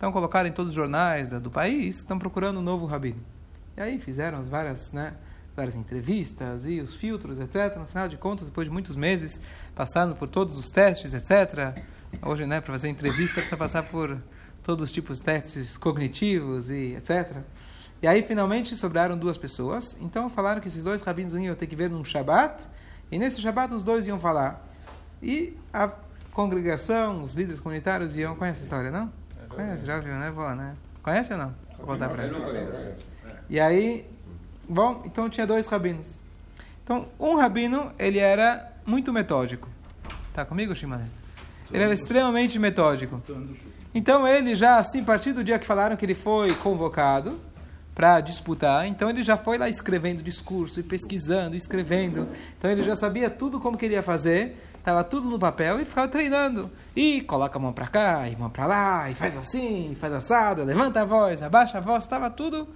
Então 0.00 0.10
colocaram 0.10 0.48
em 0.48 0.52
todos 0.52 0.70
os 0.70 0.74
jornais 0.74 1.28
do 1.28 1.50
país, 1.50 1.98
estão 1.98 2.18
procurando 2.18 2.58
um 2.58 2.62
novo 2.62 2.86
rabino. 2.86 3.20
E 3.76 3.82
aí 3.82 3.98
fizeram 3.98 4.38
as 4.38 4.48
várias, 4.48 4.94
né, 4.94 5.12
várias 5.54 5.76
entrevistas 5.76 6.64
e 6.64 6.80
os 6.80 6.94
filtros, 6.94 7.38
etc. 7.38 7.76
No 7.76 7.84
final 7.84 8.08
de 8.08 8.16
contas, 8.16 8.48
depois 8.48 8.66
de 8.66 8.72
muitos 8.72 8.96
meses, 8.96 9.38
passando 9.74 10.16
por 10.16 10.26
todos 10.26 10.56
os 10.56 10.70
testes, 10.70 11.12
etc. 11.12 11.78
Hoje, 12.22 12.46
né, 12.46 12.62
para 12.62 12.72
fazer 12.72 12.88
entrevista, 12.88 13.34
precisa 13.34 13.58
passar 13.58 13.82
por 13.82 14.16
todos 14.62 14.84
os 14.84 14.90
tipos 14.90 15.18
de 15.18 15.24
testes 15.24 15.76
cognitivos 15.76 16.70
e 16.70 16.94
etc. 16.94 17.36
E 18.00 18.06
aí, 18.06 18.22
finalmente, 18.22 18.74
sobraram 18.76 19.18
duas 19.18 19.36
pessoas. 19.36 19.98
Então, 20.00 20.30
falaram 20.30 20.62
que 20.62 20.68
esses 20.68 20.82
dois 20.82 21.02
rabinos 21.02 21.34
iam 21.34 21.54
ter 21.54 21.66
que 21.66 21.76
ver 21.76 21.90
num 21.90 22.02
Shabat. 22.02 22.58
E 23.12 23.18
nesse 23.18 23.38
Shabat, 23.42 23.74
os 23.74 23.82
dois 23.82 24.06
iam 24.06 24.18
falar. 24.18 24.66
E 25.22 25.54
a 25.70 25.90
congregação, 26.32 27.22
os 27.22 27.34
líderes 27.34 27.60
comunitários 27.60 28.16
iam... 28.16 28.34
Conhece 28.34 28.60
a 28.60 28.62
história, 28.62 28.90
não? 28.90 29.19
Conhece, 29.50 29.84
já 29.84 29.98
viu, 29.98 30.14
né, 30.14 30.30
vó, 30.30 30.54
né? 30.54 30.74
Conhece 31.02 31.32
ou 31.32 31.38
não? 31.38 31.54
Vou 31.76 31.86
contar 31.86 32.08
pra 32.08 32.24
ele. 32.24 32.34
E 33.48 33.58
aí, 33.58 34.06
bom, 34.68 35.02
então 35.04 35.28
tinha 35.28 35.46
dois 35.46 35.66
rabinos. 35.66 36.20
Então, 36.84 37.08
um 37.18 37.36
rabino, 37.36 37.92
ele 37.98 38.18
era 38.18 38.72
muito 38.86 39.12
metódico. 39.12 39.68
Tá 40.32 40.44
comigo, 40.44 40.74
Shimane? 40.74 41.10
Ele 41.72 41.82
era 41.82 41.92
extremamente 41.92 42.58
metódico. 42.58 43.22
Então, 43.94 44.26
ele 44.26 44.54
já, 44.54 44.78
assim, 44.78 45.00
a 45.00 45.04
partir 45.04 45.32
do 45.32 45.42
dia 45.42 45.58
que 45.58 45.66
falaram 45.66 45.96
que 45.96 46.04
ele 46.04 46.14
foi 46.14 46.52
convocado 46.54 47.40
para 47.94 48.20
disputar, 48.20 48.86
então 48.86 49.10
ele 49.10 49.22
já 49.22 49.36
foi 49.36 49.58
lá 49.58 49.68
escrevendo 49.68 50.22
discurso 50.22 50.80
e 50.80 50.82
pesquisando, 50.82 51.56
escrevendo. 51.56 52.28
Então, 52.56 52.70
ele 52.70 52.82
já 52.82 52.96
sabia 52.96 53.28
tudo 53.28 53.60
como 53.60 53.76
queria 53.76 54.02
fazer, 54.02 54.56
estava 54.78 55.04
tudo 55.04 55.28
no 55.28 55.38
papel 55.38 55.80
e 55.80 55.84
ficava 55.84 56.08
treinando. 56.08 56.70
E 56.96 57.20
coloca 57.22 57.58
a 57.58 57.60
mão 57.60 57.72
para 57.72 57.86
cá, 57.88 58.28
e 58.28 58.36
mão 58.36 58.48
para 58.48 58.66
lá, 58.66 59.10
e 59.10 59.14
faz 59.14 59.36
assim, 59.36 59.92
e 59.92 59.94
faz 59.96 60.12
assado, 60.12 60.64
levanta 60.64 61.02
a 61.02 61.04
voz, 61.04 61.42
abaixa 61.42 61.78
a 61.78 61.80
voz, 61.80 62.04
estava 62.04 62.30
tudo 62.30 62.68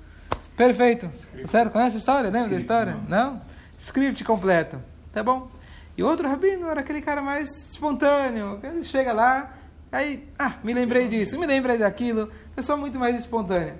perfeito. 0.56 1.10
Certo? 1.46 1.72
Conhece 1.72 1.96
a 1.96 1.98
história? 1.98 2.30
Lembra 2.30 2.50
da 2.50 2.56
história? 2.56 2.96
Não? 3.08 3.40
Script 3.78 4.22
completo. 4.24 4.80
Tá 5.12 5.22
bom? 5.22 5.48
E 5.96 6.02
o 6.02 6.08
outro 6.08 6.28
rabino 6.28 6.68
era 6.68 6.80
aquele 6.80 7.00
cara 7.00 7.22
mais 7.22 7.48
espontâneo. 7.70 8.58
Ele 8.62 8.82
chega 8.82 9.12
lá, 9.12 9.54
aí, 9.90 10.28
ah, 10.38 10.54
me 10.62 10.74
lembrei 10.74 11.06
disso, 11.06 11.38
me 11.38 11.46
lembrei 11.46 11.78
daquilo. 11.78 12.30
Pessoa 12.54 12.76
muito 12.76 12.98
mais 12.98 13.16
espontânea. 13.16 13.76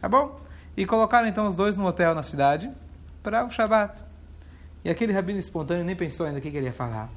Tá 0.00 0.08
bom? 0.08 0.41
E 0.76 0.86
colocaram 0.86 1.28
então 1.28 1.46
os 1.46 1.54
dois 1.54 1.76
no 1.76 1.86
hotel 1.86 2.14
na 2.14 2.22
cidade 2.22 2.70
para 3.22 3.44
o 3.44 3.50
Shabat. 3.50 4.02
E 4.84 4.90
aquele 4.90 5.12
rabino 5.12 5.38
espontâneo 5.38 5.84
nem 5.84 5.94
pensou 5.94 6.26
ainda 6.26 6.38
o 6.38 6.42
que, 6.42 6.50
que 6.50 6.56
ele 6.56 6.66
ia 6.66 6.72
falar. 6.72 7.10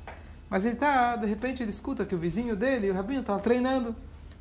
Mas 0.49 0.65
ele 0.65 0.75
tá, 0.75 1.15
de 1.15 1.25
repente 1.25 1.63
ele 1.63 1.69
escuta 1.69 2.05
que 2.05 2.13
o 2.13 2.17
vizinho 2.17 2.55
dele, 2.55 2.91
o 2.91 2.93
rabino, 2.93 3.21
está 3.21 3.37
treinando. 3.39 3.95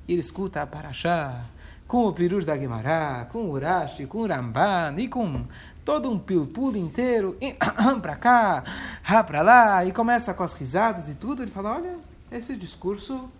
E 0.06 0.12
ele 0.12 0.20
escuta 0.20 0.60
a 0.60 0.66
Parashá, 0.66 1.44
com 1.86 2.06
o 2.06 2.12
Pirush 2.12 2.44
da 2.44 2.56
Guimará, 2.56 3.26
com 3.30 3.46
o 3.46 3.52
Urashi, 3.52 4.04
com 4.04 4.18
o 4.18 4.26
Ramban, 4.26 4.94
e 4.98 5.08
com 5.08 5.46
todo 5.84 6.10
um 6.10 6.18
pilpul 6.18 6.76
inteiro, 6.76 7.38
para 8.02 8.16
cá, 8.16 8.64
rá 9.02 9.24
para 9.24 9.42
lá, 9.42 9.84
e 9.84 9.92
começa 9.92 10.34
com 10.34 10.42
as 10.42 10.52
risadas 10.54 11.08
e 11.08 11.14
tudo. 11.14 11.42
Ele 11.42 11.50
fala, 11.50 11.76
olha, 11.76 11.96
esse 12.30 12.54
discurso 12.54 13.30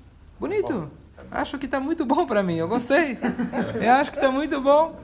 bonito, 0.41 0.91
Acho 1.31 1.59
que 1.59 1.67
está 1.67 1.81
muito 1.81 2.05
bom 2.05 2.27
para 2.27 2.43
mim, 2.43 2.57
eu 2.57 2.69
gostei. 2.69 3.19
Eu 3.81 3.93
acho 3.95 4.11
que 4.11 4.17
está 4.17 4.31
muito 4.31 4.61
bom. 4.61 4.95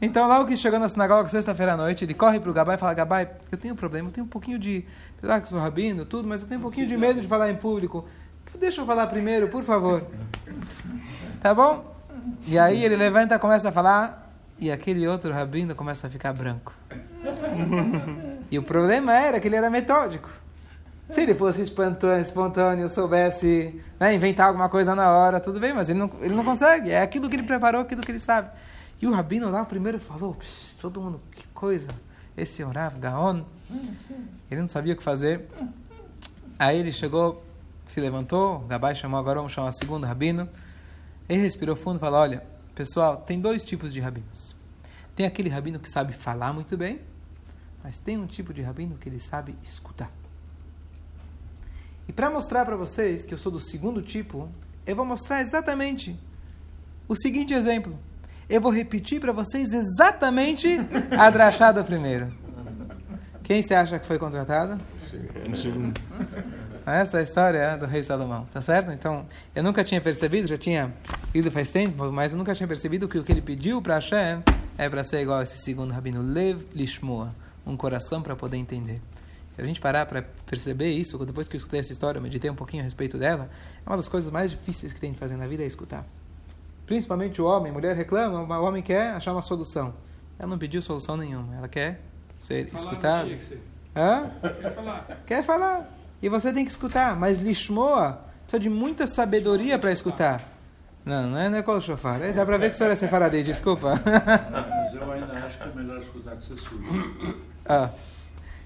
Então, 0.00 0.26
logo 0.26 0.46
que 0.46 0.56
chegou 0.56 0.78
na 0.78 0.88
sinagoga, 0.88 1.28
sexta-feira 1.28 1.74
à 1.74 1.76
noite, 1.76 2.04
ele 2.04 2.14
corre 2.14 2.40
para 2.40 2.50
o 2.50 2.54
Gabai 2.54 2.76
e 2.76 2.78
fala: 2.78 2.94
Gabai, 2.94 3.28
eu 3.50 3.58
tenho 3.58 3.74
um 3.74 3.76
problema, 3.76 4.08
eu 4.08 4.12
tenho 4.12 4.26
um 4.26 4.30
pouquinho 4.30 4.58
de. 4.58 4.84
Apesar 5.18 5.40
que 5.40 5.48
sou 5.48 5.58
rabino, 5.58 6.04
tudo, 6.04 6.26
mas 6.26 6.42
eu 6.42 6.48
tenho 6.48 6.60
um 6.60 6.62
pouquinho 6.62 6.86
de 6.86 6.96
medo 6.96 7.20
de 7.20 7.26
falar 7.26 7.50
em 7.50 7.56
público. 7.56 8.06
Deixa 8.58 8.80
eu 8.80 8.86
falar 8.86 9.06
primeiro, 9.06 9.48
por 9.48 9.62
favor. 9.62 10.04
Tá 11.40 11.54
bom? 11.54 11.94
E 12.46 12.58
aí 12.58 12.84
ele 12.84 12.96
levanta, 12.96 13.38
começa 13.38 13.68
a 13.68 13.72
falar, 13.72 14.32
e 14.58 14.70
aquele 14.70 15.06
outro 15.06 15.32
rabino 15.32 15.74
começa 15.74 16.06
a 16.06 16.10
ficar 16.10 16.32
branco. 16.32 16.74
E 18.50 18.58
o 18.58 18.62
problema 18.62 19.12
era 19.14 19.38
que 19.38 19.46
ele 19.46 19.56
era 19.56 19.70
metódico. 19.70 20.28
Se 21.08 21.22
ele 21.22 21.34
fosse 21.34 21.60
espontâneo, 21.60 22.22
espontâneo 22.22 22.88
soubesse 22.88 23.80
né, 23.98 24.14
inventar 24.14 24.46
alguma 24.46 24.68
coisa 24.68 24.94
na 24.94 25.10
hora, 25.10 25.40
tudo 25.40 25.58
bem, 25.58 25.72
mas 25.72 25.88
ele 25.88 25.98
não, 25.98 26.10
ele 26.20 26.34
não 26.34 26.44
consegue. 26.44 26.90
É 26.90 27.02
aquilo 27.02 27.28
que 27.28 27.36
ele 27.36 27.42
preparou, 27.42 27.80
aquilo 27.80 28.00
que 28.00 28.12
ele 28.12 28.20
sabe. 28.20 28.48
E 29.00 29.06
o 29.06 29.12
rabino 29.12 29.50
lá, 29.50 29.64
primeiro 29.64 29.98
falou, 29.98 30.36
todo 30.80 31.00
mundo, 31.00 31.20
que 31.32 31.46
coisa, 31.48 31.88
esse 32.36 32.62
Orav 32.62 32.98
Gaon. 32.98 33.44
Ele 34.50 34.60
não 34.60 34.68
sabia 34.68 34.92
o 34.92 34.96
que 34.96 35.02
fazer. 35.02 35.48
Aí 36.58 36.78
ele 36.78 36.92
chegou, 36.92 37.42
se 37.86 38.00
levantou, 38.00 38.56
o 38.56 38.66
Gabai 38.66 38.94
chamou 38.94 39.18
agora, 39.18 39.36
vamos 39.38 39.52
chamar 39.52 39.70
o 39.70 39.72
segundo 39.72 40.04
rabino. 40.04 40.48
Ele 41.28 41.40
respirou 41.42 41.74
fundo 41.74 41.96
e 41.96 42.00
falou, 42.00 42.20
olha, 42.20 42.46
pessoal, 42.74 43.16
tem 43.16 43.40
dois 43.40 43.64
tipos 43.64 43.92
de 43.92 44.00
rabinos. 44.00 44.54
Tem 45.16 45.24
aquele 45.24 45.48
rabino 45.48 45.78
que 45.78 45.88
sabe 45.88 46.12
falar 46.12 46.52
muito 46.52 46.76
bem, 46.76 47.00
mas 47.82 47.98
tem 47.98 48.18
um 48.18 48.26
tipo 48.26 48.52
de 48.52 48.60
rabino 48.60 48.96
que 48.96 49.08
ele 49.08 49.20
sabe 49.20 49.56
escutar. 49.62 50.10
E 52.06 52.12
para 52.12 52.28
mostrar 52.28 52.64
para 52.64 52.76
vocês 52.76 53.24
que 53.24 53.32
eu 53.32 53.38
sou 53.38 53.52
do 53.52 53.60
segundo 53.60 54.02
tipo, 54.02 54.48
eu 54.86 54.96
vou 54.96 55.04
mostrar 55.04 55.40
exatamente 55.40 56.18
o 57.08 57.14
seguinte 57.14 57.54
exemplo. 57.54 57.98
Eu 58.50 58.60
vou 58.60 58.72
repetir 58.72 59.20
para 59.20 59.32
vocês 59.32 59.72
exatamente 59.72 60.76
a 61.16 61.30
drachada 61.30 61.84
primeiro. 61.84 62.34
Quem 63.44 63.62
você 63.62 63.74
acha 63.74 63.96
que 63.96 64.04
foi 64.04 64.18
contratado? 64.18 64.76
No 65.48 65.56
segundo. 65.56 66.00
Essa 66.84 67.18
é 67.18 67.20
a 67.20 67.22
história 67.22 67.76
do 67.76 67.86
rei 67.86 68.02
Salomão, 68.02 68.48
tá 68.52 68.60
certo? 68.60 68.90
Então, 68.90 69.24
eu 69.54 69.62
nunca 69.62 69.84
tinha 69.84 70.00
percebido, 70.00 70.48
já 70.48 70.58
tinha 70.58 70.92
ido 71.32 71.48
faz 71.48 71.70
tempo, 71.70 72.10
mas 72.10 72.32
eu 72.32 72.38
nunca 72.38 72.52
tinha 72.52 72.66
percebido 72.66 73.08
que 73.08 73.16
o 73.16 73.22
que 73.22 73.30
ele 73.30 73.40
pediu 73.40 73.80
para 73.80 73.94
Hashem 73.94 74.42
é 74.76 74.88
para 74.88 75.04
ser 75.04 75.20
igual 75.22 75.38
a 75.38 75.42
esse 75.44 75.56
segundo 75.56 75.92
rabino, 75.92 76.20
Lev 76.20 76.62
Lishmoa, 76.74 77.32
um 77.64 77.76
coração 77.76 78.20
para 78.20 78.34
poder 78.34 78.56
entender. 78.56 79.00
Se 79.52 79.62
a 79.62 79.64
gente 79.64 79.80
parar 79.80 80.06
para 80.06 80.22
perceber 80.22 80.90
isso, 80.90 81.16
depois 81.24 81.46
que 81.46 81.54
eu 81.54 81.58
escutei 81.58 81.78
essa 81.78 81.92
história, 81.92 82.18
eu 82.18 82.22
meditei 82.22 82.50
um 82.50 82.56
pouquinho 82.56 82.82
a 82.82 82.84
respeito 82.84 83.16
dela, 83.16 83.48
é 83.86 83.88
uma 83.88 83.96
das 83.96 84.08
coisas 84.08 84.28
mais 84.28 84.50
difíceis 84.50 84.92
que 84.92 85.00
tem 85.00 85.12
de 85.12 85.18
fazer 85.18 85.36
na 85.36 85.46
vida 85.46 85.62
é 85.62 85.66
escutar. 85.66 86.04
Principalmente 86.90 87.40
o 87.40 87.44
homem, 87.44 87.70
a 87.70 87.72
mulher 87.72 87.94
reclama, 87.94 88.58
o 88.58 88.64
homem 88.64 88.82
quer 88.82 89.12
achar 89.12 89.30
uma 89.30 89.42
solução. 89.42 89.94
Ela 90.36 90.48
não 90.48 90.58
pediu 90.58 90.82
solução 90.82 91.16
nenhuma, 91.16 91.54
ela 91.54 91.68
quer 91.68 92.00
ser 92.36 92.66
Falar 92.66 92.76
escutada. 92.76 93.28
que 93.28 93.44
ser. 93.44 93.62
Hã? 93.94 94.30
Quer 94.60 94.74
falar? 94.74 95.06
Quer 95.24 95.44
falar. 95.44 95.98
E 96.20 96.28
você 96.28 96.52
tem 96.52 96.64
que 96.64 96.70
escutar. 96.72 97.14
Mas 97.14 97.38
lishmoa 97.38 98.24
precisa 98.42 98.58
de 98.58 98.68
muita 98.68 99.06
sabedoria 99.06 99.78
para 99.78 99.92
escutar. 99.92 100.42
Não, 101.04 101.28
não 101.28 101.38
é, 101.38 101.48
não 101.48 101.58
é 101.58 101.62
kol 101.62 101.80
shofar. 101.80 102.20
É, 102.22 102.32
dá 102.32 102.44
para 102.44 102.58
ver 102.58 102.70
que 102.70 102.74
o 102.74 102.78
senhor 102.78 102.90
é 102.90 102.96
sefaradi, 102.96 103.44
desculpa. 103.44 103.94
Mas 104.50 104.92
eu 104.92 105.12
ainda 105.12 105.32
acho 105.46 105.58
que 105.58 105.68
é 105.68 105.72
melhor 105.72 105.98
escutar 105.98 106.34
que 106.38 106.44
ser 106.44 106.58
surdo. 106.58 107.36
Ah. 107.66 107.90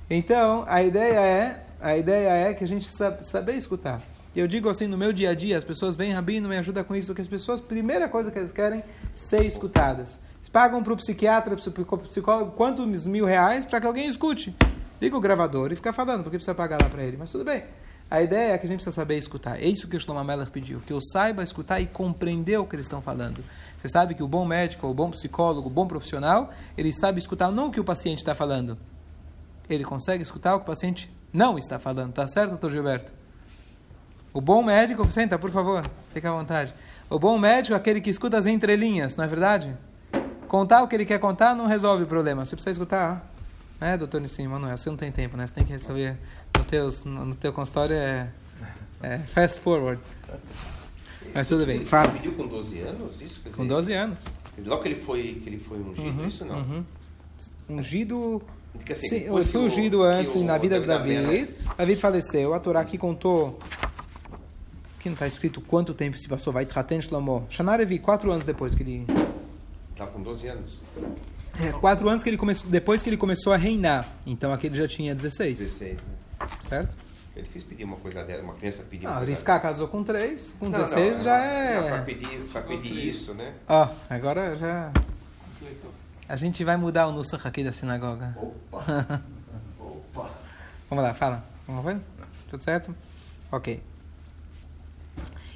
Então, 0.08 0.64
a 0.66 0.82
ideia 0.82 1.20
é, 1.20 1.66
a 1.78 1.94
ideia 1.94 2.30
é 2.48 2.54
que 2.54 2.64
a 2.64 2.66
gente 2.66 2.88
sabe, 2.88 3.22
saber 3.22 3.52
escutar. 3.52 4.00
Eu 4.35 4.49
digo 4.49 4.68
assim, 4.68 4.88
no 4.88 4.99
meu 4.99 5.12
dia 5.12 5.31
a 5.31 5.35
dia, 5.35 5.57
as 5.57 5.62
pessoas 5.62 5.94
vêm, 5.94 6.12
Rabino, 6.12 6.49
me 6.49 6.57
ajuda 6.57 6.83
com 6.83 6.97
isso, 6.97 7.14
que 7.14 7.20
as 7.20 7.29
pessoas, 7.29 7.61
primeira 7.61 8.09
coisa 8.09 8.33
que 8.33 8.38
eles 8.38 8.51
querem, 8.51 8.83
ser 9.12 9.44
escutadas. 9.44 10.20
Eles 10.38 10.49
pagam 10.49 10.83
para 10.83 10.92
o 10.92 10.97
psiquiatra, 10.97 11.57
para 11.57 11.97
o 11.97 11.99
psicólogo, 11.99 12.51
quantos 12.53 13.07
mil 13.07 13.25
reais 13.25 13.64
para 13.64 13.81
que 13.81 13.87
alguém 13.87 14.07
escute. 14.07 14.55
Liga 15.01 15.16
o 15.16 15.20
gravador 15.20 15.73
e 15.73 15.77
fica 15.77 15.92
falando, 15.92 16.25
porque 16.25 16.37
precisa 16.37 16.55
pagar 16.55 16.83
lá 16.83 16.88
para 16.88 17.05
ele. 17.05 17.16
Mas 17.16 17.31
tudo 17.31 17.44
bem. 17.44 17.62
A 18.11 18.23
ideia 18.23 18.53
é 18.53 18.59
que 18.59 18.66
a 18.66 18.68
gente 18.68 18.79
precisa 18.79 18.94
saber 18.94 19.18
escutar. 19.18 19.61
É 19.61 19.66
isso 19.66 19.88
que 19.88 19.97
o 19.97 20.01
Shlomo 20.01 20.47
pediu, 20.47 20.81
que 20.81 20.92
eu 20.92 21.01
saiba 21.01 21.42
escutar 21.42 21.81
e 21.81 21.87
compreender 21.87 22.59
o 22.59 22.66
que 22.66 22.75
eles 22.75 22.87
estão 22.87 23.01
falando. 23.01 23.42
Você 23.77 23.88
sabe 23.88 24.14
que 24.14 24.23
o 24.23 24.29
bom 24.29 24.44
médico, 24.44 24.87
o 24.87 24.94
bom 24.94 25.11
psicólogo, 25.11 25.68
o 25.68 25.70
bom 25.70 25.87
profissional, 25.87 26.51
ele 26.77 26.92
sabe 26.92 27.18
escutar 27.18 27.51
não 27.51 27.68
o 27.68 27.70
que 27.70 27.81
o 27.81 27.85
paciente 27.85 28.18
está 28.18 28.35
falando. 28.35 28.77
Ele 29.70 29.85
consegue 29.85 30.23
escutar 30.23 30.55
o 30.55 30.59
que 30.59 30.64
o 30.64 30.66
paciente 30.66 31.11
não 31.33 31.57
está 31.57 31.79
falando. 31.79 32.12
Tá 32.12 32.27
certo, 32.27 32.51
doutor 32.51 32.70
Gilberto? 32.70 33.23
O 34.35 34.40
bom 34.40 34.62
médico, 34.62 35.11
senta, 35.12 35.38
por 35.38 35.51
favor, 35.51 35.83
fica 36.12 36.29
à 36.29 36.33
vontade. 36.33 36.75
O 37.09 37.18
bom 37.18 37.38
médico 37.38 37.73
é 37.75 37.77
aquele 37.77 38.01
que 38.01 38.11
escuta 38.11 38.37
as 38.37 38.47
entrelinhas, 38.47 39.16
não 39.16 39.25
é 39.25 39.29
verdade? 39.29 39.73
Contar 40.49 40.83
o 40.83 40.88
que 40.88 40.97
ele 40.97 41.05
quer 41.05 41.18
contar 41.20 41.55
não 41.55 41.66
resolve 41.66 42.03
o 42.03 42.07
problema. 42.07 42.44
Você 42.44 42.57
precisa 42.57 42.73
escutar. 42.73 43.31
É, 43.81 43.97
doutor 43.97 44.20
Nissim, 44.20 44.47
Manuel, 44.49 44.77
você 44.77 44.90
não 44.90 44.97
tem 44.97 45.12
tempo, 45.12 45.37
né? 45.37 45.47
Você 45.47 45.53
tem 45.53 45.64
que 45.64 45.73
resolver 45.73 46.16
no, 46.57 46.64
teus, 46.64 47.05
no, 47.05 47.35
teu 47.35 47.53
consultório 47.53 47.94
é, 47.94 48.29
é 49.03 49.18
fast 49.18 49.61
forward. 49.61 50.01
Mas 51.35 51.49
tudo 51.49 51.64
bem, 51.66 51.77
Ele 51.77 51.87
fala. 51.87 52.11
pediu 52.11 52.33
com 52.35 52.47
12 52.47 52.81
anos 52.81 53.20
isso? 53.20 53.40
Quer 53.40 53.51
Com 53.51 53.62
dizer, 53.62 53.68
12 53.75 53.92
anos. 53.92 54.25
Logo 54.64 54.83
que 54.83 54.88
ele 54.88 54.97
foi, 55.01 55.40
que 55.42 55.49
ele 55.49 55.59
foi 55.59 55.79
ungido, 55.79 56.09
Uhum, 56.20 56.27
isso 56.29 56.44
não? 56.44 56.57
uhum. 56.59 56.85
Ungido. 57.68 58.42
Assim, 58.90 59.09
Sim, 59.09 59.16
eu 59.27 59.35
fui 59.38 59.44
que 59.44 59.59
ungido 59.59 59.99
que 59.99 60.05
antes 60.05 60.42
na 60.42 60.59
vida 60.59 60.81
de 60.81 60.87
Davi 60.87 61.14
David. 61.16 61.55
era- 61.66 61.75
David 61.79 62.01
faleceu. 62.01 62.55
A 62.55 62.61
Torá 62.61 62.81
aqui 62.81 62.97
contou. 62.99 63.59
Aqui 65.05 65.11
não 65.11 65.17
está 65.17 65.27
escrito 65.27 65.61
quanto 65.61 65.93
tempo 65.93 66.17
se 66.17 66.27
passou. 66.27 66.51
Vai 66.51 66.64
Traten 66.64 66.99
Shlomo. 67.03 67.47
Shanarevi, 67.51 67.99
quatro 67.99 68.33
anos 68.33 68.43
depois 68.47 68.75
que 68.75 68.83
ele. 68.83 69.07
Estava 69.93 70.11
com 70.11 70.23
12 70.23 70.47
anos. 70.49 70.81
É, 71.61 71.73
quatro 71.73 72.09
anos 72.09 72.23
que 72.23 72.31
ele 72.31 72.38
começou, 72.38 72.71
depois 72.71 73.03
que 73.03 73.11
ele 73.11 73.19
começou 73.19 73.53
a 73.53 73.59
reinar. 73.59 74.09
Então 74.25 74.51
aqui 74.51 74.67
ele 74.67 74.77
já 74.77 74.88
tinha 74.88 75.14
16. 75.14 75.59
16, 75.59 75.97
né? 75.99 76.49
Certo? 76.71 76.97
É 77.37 77.43
difícil 77.43 77.69
pedir 77.69 77.85
uma 77.85 77.99
coisa 77.99 78.25
dela, 78.25 78.43
uma 78.45 78.55
criança 78.55 78.83
pedir 78.85 79.05
uma 79.05 79.17
Ah, 79.17 79.19
coisa 79.19 79.33
Rivka 79.33 79.61
casou 79.61 79.88
com 79.88 80.03
três. 80.03 80.55
Com 80.59 80.71
Não, 80.71 80.73
16 80.81 81.19
não, 81.19 81.25
já 81.25 81.37
Para 81.37 81.97
é. 81.97 82.01
pedir, 82.01 82.38
pra 82.51 82.62
pedir 82.62 83.07
isso, 83.07 83.35
né? 83.35 83.53
Ó, 83.69 83.87
agora 84.09 84.57
já. 84.57 84.90
A 86.27 86.37
gente 86.37 86.64
vai 86.64 86.79
mudar 86.79 87.09
o 87.09 87.12
Nusach 87.12 87.47
aqui 87.47 87.62
da 87.62 87.73
sinagoga. 87.73 88.35
Opa! 88.40 89.21
Opa! 89.79 90.31
Vamos 90.88 91.05
lá, 91.05 91.12
fala. 91.12 91.45
Vamos 91.69 91.85
ver? 91.85 91.99
Tudo 92.49 92.62
certo? 92.62 92.97
Ok. 93.53 93.83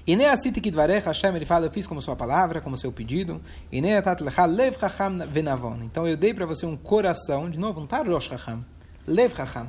E 0.09 0.16
nem 0.16 0.27
assim 0.27 0.51
que 0.51 0.71
dvarech 0.71 1.05
Hashem, 1.05 1.37
ele 1.37 1.44
fala, 1.44 1.66
eu 1.66 1.71
fiz 1.71 1.87
como 1.87 2.01
sua 2.01 2.16
palavra, 2.16 2.62
como 2.62 2.79
seu 2.79 2.90
pedido. 2.90 3.42
E 3.71 3.79
nem 3.79 3.94
atat 3.94 4.23
lecha 4.23 4.47
lev 4.47 4.75
chacham 4.81 5.18
venavon. 5.18 5.81
Então 5.83 6.09
eu 6.09 6.16
dei 6.16 6.33
para 6.33 6.47
você 6.47 6.64
um 6.64 6.79
coração, 6.79 7.51
de 7.51 7.59
novo, 7.59 7.79
não 7.81 7.85
está 7.85 8.03
rosh 8.03 8.25
chacham, 8.25 8.64
lev 9.07 9.37
chacham. 9.37 9.66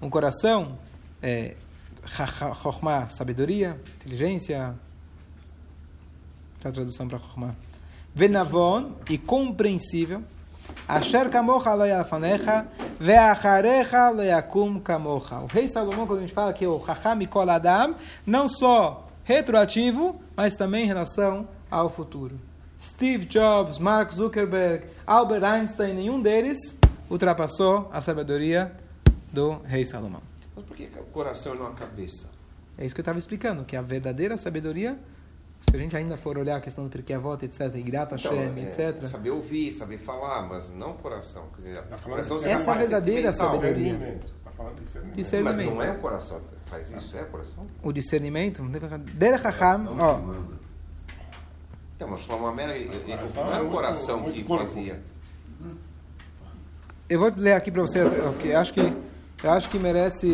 Um 0.00 0.08
coração, 0.08 0.78
é, 1.22 1.56
sabedoria, 3.10 3.78
inteligência. 4.00 4.74
Qual 6.62 6.70
a 6.70 6.72
tradução 6.72 7.06
para 7.06 7.18
chokhmah? 7.18 7.54
Venavon, 8.14 8.92
e 9.10 9.18
compreensível. 9.18 10.22
Asher 10.88 11.28
kamocha 11.28 11.74
lo 11.74 11.84
yafanecha, 11.84 12.66
ve'acharecha 12.98 14.08
lo 14.10 14.22
yakum 14.22 14.80
kamocha. 14.80 15.40
O 15.40 15.46
rei 15.48 15.68
Salomão, 15.68 16.06
quando 16.06 16.20
a 16.20 16.22
gente 16.22 16.32
fala 16.32 16.50
que 16.54 16.66
o 16.66 16.82
Chacham 16.82 17.16
Mikol 17.16 17.50
Adam, 17.50 17.94
não 18.24 18.48
só 18.48 19.01
retroativo, 19.24 20.20
mas 20.36 20.54
também 20.56 20.84
em 20.84 20.86
relação 20.86 21.48
ao 21.70 21.88
futuro. 21.88 22.38
Steve 22.80 23.24
Jobs, 23.26 23.78
Mark 23.78 24.10
Zuckerberg, 24.12 24.84
Albert 25.06 25.44
Einstein, 25.44 25.94
nenhum 25.94 26.20
deles 26.20 26.58
ultrapassou 27.08 27.88
a 27.92 28.00
sabedoria 28.00 28.72
do 29.32 29.60
rei 29.64 29.84
Salomão. 29.84 30.22
Mas 30.56 30.64
por 30.64 30.76
que 30.76 30.88
o 30.98 31.04
coração 31.04 31.54
e 31.54 31.58
não 31.58 31.68
a 31.68 31.72
cabeça? 31.72 32.26
É 32.76 32.84
isso 32.84 32.94
que 32.94 33.00
eu 33.00 33.02
estava 33.02 33.18
explicando, 33.18 33.64
que 33.64 33.76
a 33.76 33.82
verdadeira 33.82 34.36
sabedoria, 34.36 34.98
se 35.62 35.76
a 35.76 35.78
gente 35.78 35.96
ainda 35.96 36.16
for 36.16 36.36
olhar 36.36 36.56
a 36.56 36.60
questão 36.60 36.84
do 36.84 36.90
Pirkei 36.90 37.14
Avot, 37.14 37.44
etc., 37.44 37.74
Igrata 37.76 38.16
Então, 38.16 38.32
Hashem, 38.32 38.64
é, 38.64 38.68
etc., 38.68 39.04
Saber 39.04 39.30
ouvir, 39.30 39.72
saber 39.72 39.98
falar, 39.98 40.42
mas 40.48 40.70
não 40.70 40.92
o 40.92 40.94
coração. 40.94 41.44
Quer 41.54 41.62
dizer, 41.62 41.84
coração 42.02 42.36
Essa 42.44 42.70
é 42.70 42.74
a 42.74 42.78
verdadeira 42.78 43.32
sentimental. 43.32 43.60
sabedoria 43.60 44.20
fala 44.62 44.74
discernimento. 45.14 45.56
Mas 45.56 45.66
não 45.66 45.82
é 45.82 45.90
o 45.90 45.98
coração 45.98 46.40
que 46.40 46.70
faz 46.70 46.90
isso, 46.90 47.16
é 47.16 47.22
o 47.22 47.26
coração? 47.26 47.66
O 47.82 47.92
discernimento? 47.92 48.62
Der 49.14 49.40
Raham, 49.40 49.98
é 49.98 50.02
ó. 50.02 50.20
Então, 51.96 52.08
mas 52.08 52.22
Shlomo 52.22 52.60
eh, 52.60 52.88
eh, 53.08 53.28
não 53.36 53.52
era 53.52 53.64
o 53.64 53.70
coração 53.70 54.22
que 54.24 54.44
fazia. 54.44 55.00
Eu 57.08 57.20
vou 57.20 57.32
ler 57.36 57.52
aqui 57.52 57.70
para 57.70 57.82
você, 57.82 58.02
okay, 58.02 58.54
acho 58.54 58.72
que, 58.72 58.80
eu 59.42 59.52
acho 59.52 59.68
que 59.68 59.78
merece. 59.78 60.32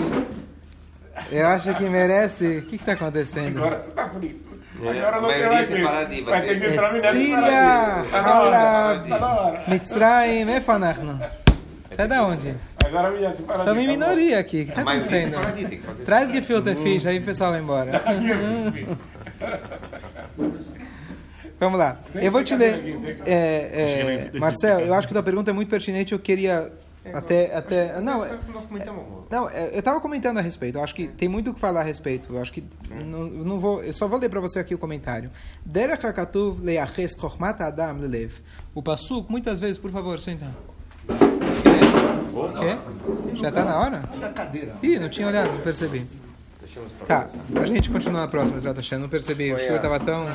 Eu 1.33 1.47
acho 1.49 1.75
que 1.75 1.89
merece. 1.89 2.59
O 2.59 2.67
que 2.67 2.77
está 2.77 2.93
acontecendo? 2.93 3.59
Agora 3.59 3.81
você 3.81 3.89
está 3.89 4.07
bonito. 4.07 4.49
Agora 4.81 5.21
não 5.21 5.29
tem 5.29 5.49
mais 5.49 5.69
jeito. 5.69 6.25
Vai 6.25 6.43
ter 6.43 6.61
que 6.61 6.67
entrar 6.67 7.13
Síria, 7.13 8.07
tá 8.13 9.03
tá 9.19 9.65
Mitzrayim, 9.67 10.49
Efanachna. 10.51 11.48
Você 11.91 12.03
é 12.03 12.07
da 12.07 12.25
onde? 12.25 12.55
Agora 12.85 13.11
minha 13.11 13.33
sefaradi. 13.33 13.63
Estamos 13.71 13.85
em 13.85 13.89
minoria 13.89 14.39
aqui. 14.39 14.63
O 14.63 14.65
que 14.65 14.71
está 14.71 14.81
é 14.81 14.85
acontecendo? 14.85 15.31
sefaradi, 15.31 15.67
tem 15.67 15.79
que 15.79 15.85
fazer 15.87 16.05
Traz 16.05 16.31
gefilte 16.31 16.75
fish, 16.77 17.07
aí 17.07 17.19
o 17.19 17.25
pessoal 17.25 17.51
vai 17.51 17.61
embora. 17.61 18.01
Filho. 18.73 18.99
Vamos 21.61 21.79
lá. 21.79 21.99
Eu 22.15 22.31
vou 22.31 22.45
te 22.45 22.55
ler. 22.55 22.81
É, 23.27 24.31
é, 24.33 24.39
Marcel, 24.39 24.81
eu 24.81 24.95
acho 24.95 25.09
que 25.09 25.13
a 25.13 25.17
tua 25.17 25.23
pergunta 25.23 25.51
é 25.51 25.55
muito 25.55 25.69
pertinente. 25.69 26.13
Eu 26.13 26.19
queria 26.19 26.73
até. 27.13 27.55
até 27.57 28.01
não, 28.01 28.25
é- 28.25 28.39
não, 29.31 29.51
é, 29.51 29.71
eu 29.73 29.81
estava 29.81 30.01
comentando 30.01 30.39
a 30.39 30.41
respeito. 30.41 30.79
Eu 30.79 30.85
acho 30.85 30.95
que 30.95 31.09
tem 31.09 31.29
muito 31.29 31.51
o 31.51 31.55
que 31.55 31.61
falar 31.61 31.81
a 31.81 31.85
respeito. 31.85 32.33
Eu 32.33 32.41
acho 32.41 32.53
que 32.53 32.63
não, 33.05 33.25
não 33.25 33.59
vou. 33.59 33.83
Eu 33.83 33.93
só 33.93 34.07
vou 34.07 34.19
ler 34.21 34.29
para 34.29 34.41
você 34.41 34.61
aqui 34.61 34.75
o 34.75 34.79
comentário. 34.79 35.31
O 38.75 38.83
pasuk 38.83 39.31
muitas 39.31 39.59
vezes, 39.59 39.79
por 39.79 39.91
favor, 39.91 40.21
senta. 40.21 40.47
O 42.33 42.61
quê? 42.61 42.79
Já 43.35 43.49
está 43.49 43.65
na 43.65 43.79
hora? 43.79 44.03
Ih, 44.83 44.99
não 44.99 45.09
tinha 45.09 45.27
olhado, 45.27 45.53
não 45.53 45.61
percebi. 45.61 46.07
Tá, 47.07 47.27
a 47.57 47.67
gente 47.67 47.91
continua 47.91 48.21
na 48.21 48.29
próxima, 48.29 48.59
Exato 48.59 48.81
Hashem. 48.81 48.99
Não 48.99 49.09
percebi, 49.09 49.53
o 49.53 49.59
Shur 49.59 49.77
estava 49.77 49.99
tão. 49.99 50.27